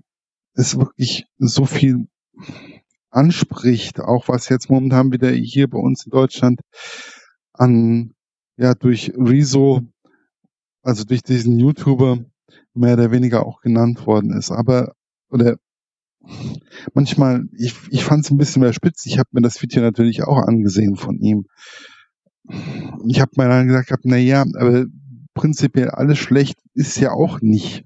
es 0.54 0.76
wirklich 0.76 1.26
so 1.38 1.64
viel 1.64 2.06
anspricht, 3.10 4.00
auch 4.00 4.28
was 4.28 4.48
jetzt 4.48 4.70
momentan 4.70 5.12
wieder 5.12 5.30
hier 5.30 5.68
bei 5.68 5.78
uns 5.78 6.04
in 6.04 6.10
Deutschland 6.10 6.60
an, 7.52 8.14
ja, 8.56 8.74
durch 8.74 9.12
Rezo, 9.16 9.82
also 10.82 11.04
durch 11.04 11.22
diesen 11.22 11.58
YouTuber, 11.58 12.24
mehr 12.74 12.94
oder 12.94 13.10
weniger 13.10 13.46
auch 13.46 13.60
genannt 13.60 14.06
worden 14.06 14.32
ist. 14.32 14.50
Aber, 14.50 14.94
oder 15.28 15.56
manchmal, 16.94 17.46
ich, 17.56 17.74
ich 17.90 18.04
fand 18.04 18.24
es 18.24 18.30
ein 18.30 18.38
bisschen 18.38 18.62
mehr 18.62 18.72
spitz. 18.72 19.06
Ich 19.06 19.18
habe 19.18 19.28
mir 19.32 19.42
das 19.42 19.60
Video 19.62 19.82
natürlich 19.82 20.22
auch 20.22 20.38
angesehen 20.38 20.96
von 20.96 21.18
ihm. 21.18 21.46
Ich 23.06 23.20
habe 23.20 23.32
mir 23.36 23.48
dann 23.48 23.68
gesagt, 23.68 23.92
na 24.04 24.16
ja, 24.16 24.42
aber 24.42 24.86
prinzipiell 25.34 25.90
alles 25.90 26.18
schlecht 26.18 26.58
ist 26.74 26.96
ja 26.98 27.12
auch 27.12 27.40
nicht. 27.40 27.84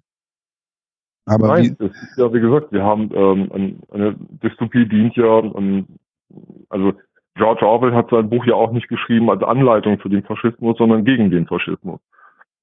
Aber 1.27 1.49
Nein, 1.49 1.77
wie, 1.79 1.87
ist, 1.87 2.19
ja 2.19 2.33
wie 2.33 2.41
gesagt, 2.41 2.73
wir 2.73 2.83
haben 2.83 3.11
ähm, 3.15 3.81
eine 3.91 4.15
Dystopie 4.43 4.87
dient 4.87 5.17
ja, 5.17 5.39
ähm, 5.41 5.87
also 6.69 6.93
George 7.37 7.67
Orwell 7.67 7.95
hat 7.95 8.11
sein 8.11 8.31
Buch 8.31 8.45
ja 8.47 8.55
auch 8.55 8.73
nicht 8.73 8.89
geschrieben 8.89 9.31
als 9.31 9.43
Anleitung 9.43 10.01
zu 10.01 10.09
dem 10.09 10.23
Faschismus, 10.23 10.77
sondern 10.79 11.05
gegen 11.05 11.31
den 11.31 11.47
Faschismus. 11.47 12.01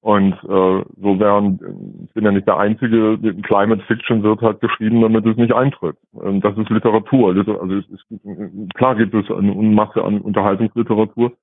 Und 0.01 0.33
äh, 0.33 0.83
so 0.99 1.19
wären, 1.19 1.59
ich 2.05 2.13
bin 2.13 2.25
ja 2.25 2.31
nicht 2.31 2.47
der 2.47 2.57
Einzige, 2.57 3.19
Climate 3.43 3.83
Fiction 3.83 4.23
wird 4.23 4.41
halt 4.41 4.59
geschrieben, 4.59 5.01
damit 5.01 5.25
es 5.27 5.37
nicht 5.37 5.53
eintritt. 5.53 5.95
Ähm, 6.23 6.41
das 6.41 6.57
ist 6.57 6.69
Literatur. 6.69 7.29
Also 7.29 7.75
es 7.75 7.85
ist, 7.87 8.73
klar 8.73 8.95
gibt 8.95 9.13
es 9.13 9.29
eine 9.29 9.53
Masse 9.53 10.03
an 10.03 10.21
Unterhaltungsliteratur. 10.21 11.33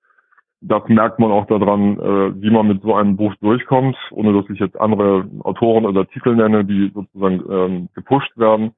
Das 0.61 0.83
merkt 0.89 1.21
man 1.21 1.31
auch 1.31 1.47
daran, 1.47 1.99
äh, 1.99 2.43
wie 2.43 2.51
man 2.51 2.67
mit 2.67 2.83
so 2.83 2.95
einem 2.95 3.17
Buch 3.17 3.35
durchkommt, 3.37 3.97
ohne 4.11 4.33
dass 4.33 4.51
ich 4.51 4.59
jetzt 4.59 4.81
andere 4.81 5.29
Autoren 5.41 5.87
oder 5.87 6.09
Titel 6.09 6.35
nenne, 6.35 6.65
die 6.65 6.91
sozusagen 6.93 7.43
ähm, 7.49 7.89
gepusht 7.95 8.37
werden. 8.37 8.73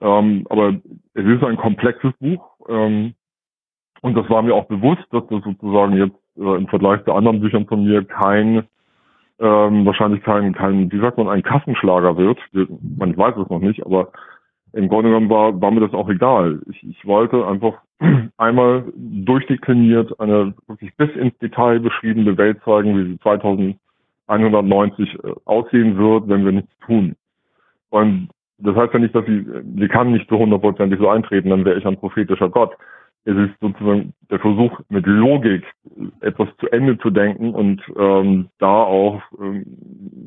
Ähm, 0.00 0.46
aber 0.48 0.74
es 1.14 1.24
ist 1.24 1.44
ein 1.44 1.58
komplexes 1.58 2.12
Buch. 2.18 2.42
Ähm, 2.68 3.14
und 4.00 4.16
das 4.16 4.28
war 4.30 4.42
mir 4.42 4.54
auch 4.54 4.66
bewusst, 4.66 5.04
dass 5.10 5.26
das 5.28 5.44
sozusagen 5.44 5.96
jetzt 5.96 6.16
äh, 6.38 6.56
im 6.56 6.66
Vergleich 6.68 7.04
zu 7.04 7.12
anderen 7.12 7.40
Büchern 7.40 7.66
von 7.66 7.84
mir 7.84 8.04
kein 8.04 8.64
ähm, 9.38 9.84
wahrscheinlich 9.84 10.22
kein, 10.22 10.54
kein, 10.54 10.90
wie 10.92 11.00
sagt 11.00 11.18
man, 11.18 11.28
ein 11.28 11.42
Kassenschlager 11.42 12.16
wird. 12.16 12.38
Man 12.52 13.16
weiß 13.16 13.36
es 13.36 13.50
noch 13.50 13.58
nicht, 13.58 13.84
aber 13.84 14.12
im 14.72 14.88
Grunde 14.88 15.10
genommen 15.10 15.30
war, 15.30 15.60
war 15.60 15.70
mir 15.70 15.80
das 15.80 15.92
auch 15.92 16.08
egal. 16.08 16.62
Ich, 16.70 16.82
ich 16.84 17.04
wollte 17.04 17.46
einfach 17.46 17.74
einmal 18.36 18.84
durchdekliniert 18.96 20.18
eine 20.20 20.54
wirklich 20.66 20.94
bis 20.96 21.10
ins 21.16 21.36
Detail 21.38 21.80
beschriebene 21.80 22.36
Welt 22.36 22.58
zeigen, 22.64 22.96
wie 22.96 23.12
sie 23.12 23.18
2190 23.20 25.14
äh, 25.14 25.32
aussehen 25.44 25.96
wird, 25.96 26.28
wenn 26.28 26.44
wir 26.44 26.52
nichts 26.52 26.72
tun. 26.86 27.16
Und 27.90 28.28
das 28.58 28.76
heißt 28.76 28.92
ja 28.94 29.00
nicht, 29.00 29.14
dass 29.14 29.26
sie, 29.26 29.46
sie 29.76 29.88
kann 29.88 30.12
nicht 30.12 30.28
zu 30.28 30.38
hundertprozentig 30.38 30.98
so 30.98 31.08
eintreten, 31.08 31.50
dann 31.50 31.64
wäre 31.64 31.78
ich 31.78 31.86
ein 31.86 31.96
prophetischer 31.98 32.48
Gott 32.48 32.76
es 33.24 33.36
ist 33.36 33.54
sozusagen 33.60 34.14
der 34.30 34.40
Versuch, 34.40 34.80
mit 34.88 35.06
Logik 35.06 35.64
etwas 36.20 36.48
zu 36.58 36.68
Ende 36.70 36.98
zu 36.98 37.10
denken 37.10 37.54
und 37.54 37.80
ähm, 37.96 38.48
da 38.58 38.82
auch 38.82 39.22
ähm, 39.40 39.64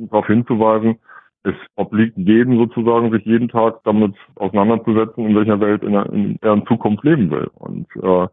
darauf 0.10 0.28
hinzuweisen, 0.28 0.98
es 1.46 1.56
obliegt 1.76 2.18
jedem 2.18 2.58
sozusagen, 2.58 3.12
sich 3.12 3.26
jeden 3.26 3.50
Tag 3.50 3.82
damit 3.84 4.16
auseinanderzusetzen, 4.36 5.26
in 5.26 5.36
welcher 5.36 5.60
Welt 5.60 5.84
in 5.84 5.94
er 5.94 6.12
in, 6.12 6.36
in 6.36 6.68
Zukunft 6.68 7.04
leben 7.04 7.30
will. 7.30 7.50
Und 7.56 7.88
äh, 7.96 8.28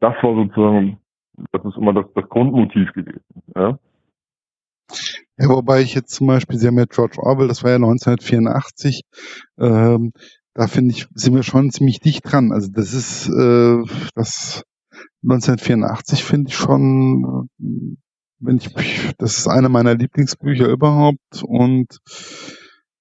das 0.00 0.14
war 0.22 0.34
sozusagen, 0.34 0.98
das 1.52 1.64
ist 1.64 1.76
immer 1.76 1.92
das, 1.92 2.06
das 2.14 2.28
Grundmotiv 2.28 2.92
gewesen. 2.92 3.22
Ja? 3.54 3.78
Ja, 5.36 5.48
wobei 5.48 5.80
ich 5.82 5.94
jetzt 5.94 6.14
zum 6.14 6.28
Beispiel, 6.28 6.58
Sie 6.58 6.68
haben 6.68 6.78
ja 6.78 6.84
George 6.84 7.18
Orwell, 7.18 7.48
das 7.48 7.64
war 7.64 7.70
ja 7.70 7.76
1984, 7.76 9.02
ähm, 9.58 10.12
da 10.54 10.68
finde 10.68 10.92
ich, 10.92 11.08
sind 11.14 11.34
wir 11.34 11.42
schon 11.42 11.70
ziemlich 11.70 11.98
dicht 11.98 12.30
dran. 12.30 12.52
Also 12.52 12.70
das 12.70 12.94
ist 12.94 13.28
äh, 13.28 13.82
das 14.14 14.62
1984 15.24 16.22
finde 16.22 16.50
ich 16.50 16.56
schon, 16.56 17.48
wenn 18.44 18.56
ich 18.56 18.72
das 19.18 19.38
ist 19.38 19.48
einer 19.48 19.68
meiner 19.68 19.94
Lieblingsbücher 19.94 20.68
überhaupt 20.68 21.42
und 21.46 21.98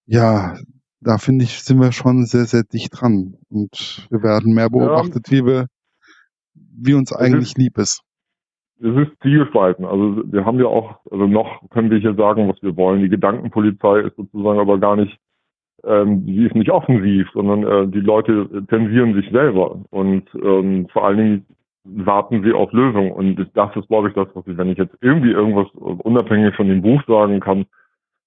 ja, 0.05 0.55
da 1.01 1.17
finde 1.17 1.43
ich, 1.45 1.63
sind 1.63 1.79
wir 1.79 1.91
schon 1.91 2.25
sehr, 2.25 2.45
sehr 2.45 2.63
dicht 2.63 2.91
dran. 2.93 3.35
Und 3.49 4.07
wir 4.09 4.23
werden 4.23 4.53
mehr 4.53 4.69
beobachtet, 4.69 5.29
ja. 5.29 5.37
wie 5.37 5.45
wir, 5.45 5.67
wie 6.53 6.93
uns 6.93 7.13
eigentlich 7.13 7.51
ist, 7.51 7.57
lieb 7.57 7.77
ist. 7.77 8.03
Es 8.79 8.95
ist 8.95 9.11
zielgespalten. 9.21 9.85
Also 9.85 10.23
wir 10.25 10.45
haben 10.45 10.59
ja 10.59 10.65
auch, 10.65 10.99
also 11.09 11.27
noch 11.27 11.61
können 11.69 11.89
wir 11.89 11.99
hier 11.99 12.15
sagen, 12.15 12.49
was 12.49 12.61
wir 12.61 12.75
wollen. 12.75 13.01
Die 13.01 13.09
Gedankenpolizei 13.09 14.01
ist 14.01 14.15
sozusagen 14.15 14.59
aber 14.59 14.79
gar 14.79 14.95
nicht 14.95 15.17
ähm, 15.85 16.25
die 16.25 16.45
ist 16.45 16.55
nicht 16.55 16.69
offensiv, 16.69 17.27
sondern 17.33 17.63
äh, 17.63 17.87
die 17.87 17.99
Leute 17.99 18.65
zensieren 18.69 19.13
sich 19.15 19.29
selber 19.31 19.81
und 19.89 20.23
ähm, 20.41 20.87
vor 20.93 21.05
allen 21.05 21.17
Dingen 21.17 21.45
warten 21.83 22.43
sie 22.43 22.53
auf 22.53 22.71
Lösungen. 22.71 23.11
Und 23.11 23.35
das 23.53 23.75
ist, 23.75 23.87
glaube 23.87 24.09
ich, 24.09 24.15
das, 24.15 24.27
was 24.33 24.47
ich, 24.47 24.57
wenn 24.57 24.69
ich 24.69 24.77
jetzt 24.77 24.95
irgendwie 25.01 25.31
irgendwas 25.31 25.67
unabhängig 25.73 26.55
von 26.55 26.67
dem 26.67 26.81
Buch 26.81 27.01
sagen 27.07 27.39
kann, 27.39 27.65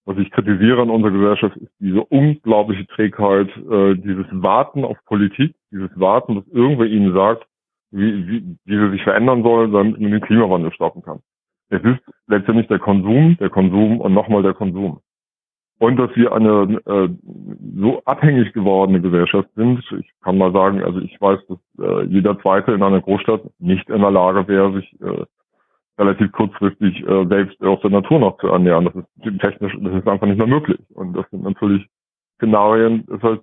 was 0.04 0.18
ich 0.18 0.30
kritisiere 0.30 0.82
an 0.82 0.90
unserer 0.90 1.12
Gesellschaft, 1.12 1.56
ist 1.56 1.72
diese 1.80 2.04
unglaubliche 2.04 2.86
Trägheit, 2.86 3.48
äh, 3.56 3.94
dieses 3.96 4.26
Warten 4.30 4.84
auf 4.84 4.96
Politik, 5.04 5.54
dieses 5.72 5.90
Warten, 5.98 6.36
dass 6.36 6.46
irgendwer 6.48 6.86
ihnen 6.86 7.12
sagt, 7.12 7.44
wie, 7.90 8.28
wie, 8.28 8.56
wie 8.64 8.78
sie 8.78 8.90
sich 8.90 9.02
verändern 9.02 9.42
soll, 9.42 9.70
damit 9.70 10.00
man 10.00 10.12
den 10.12 10.20
Klimawandel 10.20 10.72
stoppen 10.72 11.02
kann. 11.02 11.20
Es 11.70 11.82
ist 11.82 12.00
letztendlich 12.28 12.68
der 12.68 12.78
Konsum, 12.78 13.36
der 13.40 13.50
Konsum 13.50 14.00
und 14.00 14.14
nochmal 14.14 14.42
der 14.42 14.54
Konsum 14.54 15.00
und 15.78 15.96
dass 15.96 16.14
wir 16.16 16.32
eine 16.32 16.80
äh, 16.86 17.08
so 17.78 18.02
abhängig 18.04 18.52
gewordene 18.52 19.00
Gesellschaft 19.00 19.48
sind. 19.56 19.82
Ich 20.00 20.10
kann 20.22 20.38
mal 20.38 20.52
sagen, 20.52 20.82
also 20.82 21.00
ich 21.00 21.20
weiß, 21.20 21.40
dass 21.48 21.58
äh, 21.78 22.04
jeder 22.04 22.38
Zweite 22.40 22.72
in 22.72 22.82
einer 22.82 23.00
Großstadt 23.00 23.42
nicht 23.58 23.88
in 23.90 24.00
der 24.00 24.10
Lage 24.10 24.48
wäre, 24.48 24.72
sich 24.72 25.00
äh, 25.00 25.24
relativ 25.98 26.32
kurzfristig 26.32 27.06
äh, 27.06 27.26
selbst 27.26 27.62
aus 27.62 27.80
der 27.82 27.90
Natur 27.90 28.18
noch 28.18 28.38
zu 28.38 28.48
ernähren. 28.48 28.86
Das 28.86 28.94
ist 28.94 29.40
technisch, 29.40 29.76
das 29.80 29.94
ist 29.94 30.08
einfach 30.08 30.26
nicht 30.26 30.38
mehr 30.38 30.46
möglich. 30.46 30.80
Und 30.94 31.14
das 31.14 31.28
sind 31.30 31.42
natürlich 31.42 31.86
Szenarien, 32.36 33.04
das 33.08 33.22
heißt, 33.22 33.42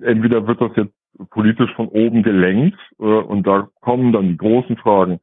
entweder 0.00 0.46
wird 0.46 0.60
das 0.60 0.70
jetzt 0.76 0.94
politisch 1.30 1.72
von 1.74 1.88
oben 1.88 2.22
gelenkt 2.22 2.78
äh, 2.98 3.04
und 3.04 3.46
da 3.46 3.68
kommen 3.80 4.12
dann 4.12 4.28
die 4.28 4.36
großen 4.36 4.76
Fragen, 4.76 5.20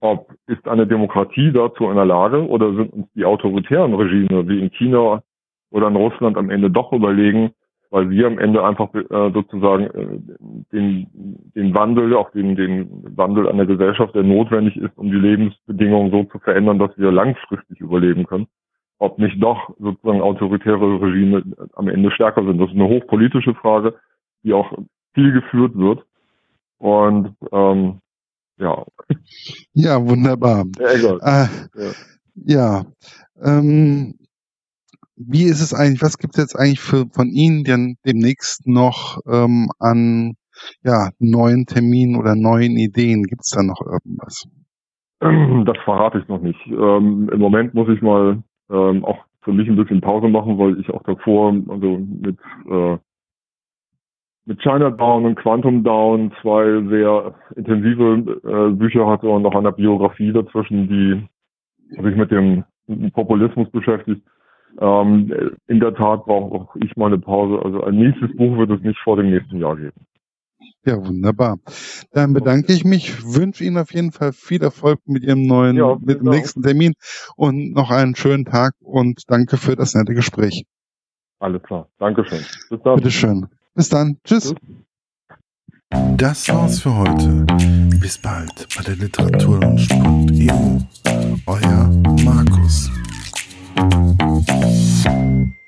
ob 0.00 0.32
ist 0.46 0.66
eine 0.66 0.86
Demokratie 0.86 1.52
dazu 1.52 1.88
in 1.88 1.94
der 1.94 2.04
Lage 2.04 2.46
oder 2.46 2.74
sind 2.74 2.92
uns 2.92 3.06
die 3.14 3.24
autoritären 3.24 3.94
Regime 3.94 4.48
wie 4.48 4.60
in 4.60 4.70
China 4.70 5.22
oder 5.72 5.88
in 5.88 5.96
Russland 5.96 6.36
am 6.36 6.50
Ende 6.50 6.70
doch 6.70 6.92
überlegen, 6.92 7.50
weil 7.90 8.08
wir 8.08 8.26
am 8.26 8.38
Ende 8.38 8.64
einfach 8.64 8.92
äh, 8.94 9.30
sozusagen 9.32 9.84
äh, 9.84 10.18
den, 10.72 11.06
den 11.54 11.74
Wandel, 11.74 12.14
auch 12.14 12.30
den, 12.30 12.56
den 12.56 12.88
Wandel 13.16 13.48
an 13.48 13.58
der 13.58 13.66
Gesellschaft, 13.66 14.14
der 14.14 14.22
notwendig 14.22 14.76
ist, 14.76 14.96
um 14.96 15.10
die 15.10 15.18
Lebensbedingungen 15.18 16.10
so 16.10 16.24
zu 16.24 16.38
verändern, 16.38 16.78
dass 16.78 16.96
wir 16.96 17.12
langfristig 17.12 17.80
überleben 17.80 18.24
können, 18.24 18.46
ob 18.98 19.18
nicht 19.18 19.42
doch 19.42 19.74
sozusagen 19.78 20.22
autoritäre 20.22 21.02
Regime 21.02 21.42
am 21.74 21.88
Ende 21.88 22.10
stärker 22.12 22.44
sind. 22.44 22.58
Das 22.58 22.68
ist 22.68 22.76
eine 22.76 22.88
hochpolitische 22.88 23.54
Frage, 23.54 23.94
die 24.42 24.54
auch 24.54 24.72
viel 25.14 25.32
geführt 25.32 25.76
wird. 25.76 26.04
Und 26.78 27.34
ähm, 27.52 28.00
ja. 28.56 28.84
Ja, 29.74 30.02
wunderbar. 30.06 30.64
Ja. 30.78 31.44
Äh, 31.44 31.48
ja. 31.74 31.92
ja. 32.44 32.84
Ähm, 33.42 34.14
wie 35.28 35.44
ist 35.44 35.60
es 35.60 35.74
eigentlich, 35.74 36.02
was 36.02 36.18
gibt 36.18 36.34
es 36.34 36.42
jetzt 36.42 36.56
eigentlich 36.56 36.80
für, 36.80 37.06
von 37.12 37.28
Ihnen 37.28 37.64
denn 37.64 37.96
demnächst 38.06 38.66
noch 38.66 39.18
ähm, 39.26 39.68
an 39.78 40.34
ja, 40.84 41.10
neuen 41.18 41.66
Terminen 41.66 42.16
oder 42.16 42.34
neuen 42.34 42.76
Ideen? 42.76 43.24
Gibt 43.24 43.42
es 43.42 43.50
da 43.50 43.62
noch 43.62 43.80
irgendwas? 43.80 44.48
Das 45.64 45.76
verrate 45.84 46.18
ich 46.18 46.26
noch 46.26 46.42
nicht. 46.42 46.58
Ähm, 46.66 47.30
Im 47.32 47.38
Moment 47.38 47.74
muss 47.74 47.88
ich 47.88 48.02
mal 48.02 48.42
ähm, 48.70 49.04
auch 49.04 49.18
für 49.42 49.52
mich 49.52 49.68
ein 49.68 49.76
bisschen 49.76 50.00
Pause 50.00 50.28
machen, 50.28 50.58
weil 50.58 50.80
ich 50.80 50.90
auch 50.90 51.02
davor, 51.04 51.54
also 51.68 51.98
mit, 51.98 52.38
äh, 52.68 52.98
mit 54.46 54.58
Chinatown 54.60 55.24
und 55.24 55.36
Quantum 55.36 55.84
Down 55.84 56.32
zwei 56.40 56.82
sehr 56.88 57.34
intensive 57.54 58.40
äh, 58.44 58.74
Bücher 58.74 59.06
hatte 59.06 59.28
und 59.28 59.42
noch 59.42 59.54
eine 59.54 59.72
Biografie 59.72 60.32
dazwischen, 60.32 60.88
die 60.88 61.28
sich 62.02 62.16
mit 62.16 62.30
dem 62.30 62.64
Populismus 63.12 63.70
beschäftigt. 63.70 64.22
Ähm, 64.80 65.56
in 65.66 65.80
der 65.80 65.94
Tat 65.94 66.24
brauche 66.24 66.54
auch 66.54 66.76
ich 66.76 66.96
mal 66.96 67.06
eine 67.06 67.18
Pause. 67.18 67.60
Also 67.64 67.82
ein 67.84 67.96
nächstes 67.96 68.34
Buch 68.36 68.56
wird 68.58 68.70
es 68.70 68.80
nicht 68.82 68.98
vor 69.00 69.16
dem 69.16 69.30
nächsten 69.30 69.58
Jahr 69.58 69.76
geben. 69.76 70.06
Ja, 70.84 70.96
wunderbar. 70.96 71.58
Dann 72.12 72.32
bedanke 72.32 72.72
ich 72.72 72.84
mich, 72.84 73.22
wünsche 73.24 73.62
Ihnen 73.62 73.78
auf 73.78 73.94
jeden 73.94 74.10
Fall 74.10 74.32
viel 74.32 74.62
Erfolg 74.62 74.98
mit 75.06 75.22
Ihrem 75.22 75.46
neuen, 75.46 75.76
ja, 75.76 75.96
mit 76.00 76.20
dem 76.20 76.28
nächsten 76.28 76.62
Termin 76.62 76.94
und 77.36 77.72
noch 77.72 77.90
einen 77.90 78.16
schönen 78.16 78.44
Tag 78.44 78.74
und 78.80 79.22
danke 79.28 79.58
für 79.58 79.76
das 79.76 79.94
nette 79.94 80.14
Gespräch. 80.14 80.64
Alles 81.38 81.62
klar. 81.62 81.88
Dankeschön. 81.98 82.44
Bis 82.68 82.82
dann. 82.82 82.96
Bitteschön. 82.96 83.46
Bis 83.74 83.88
dann. 83.88 84.18
Tschüss. 84.24 84.54
Das 86.16 86.48
war's 86.48 86.80
für 86.80 86.96
heute. 86.96 87.46
Bis 88.00 88.18
bald 88.18 88.66
bei 88.76 88.82
der 88.82 88.96
Literaturlaunch.eu. 88.96 90.78
Euer 91.46 91.90
thank 93.90 94.20
you 95.50 95.61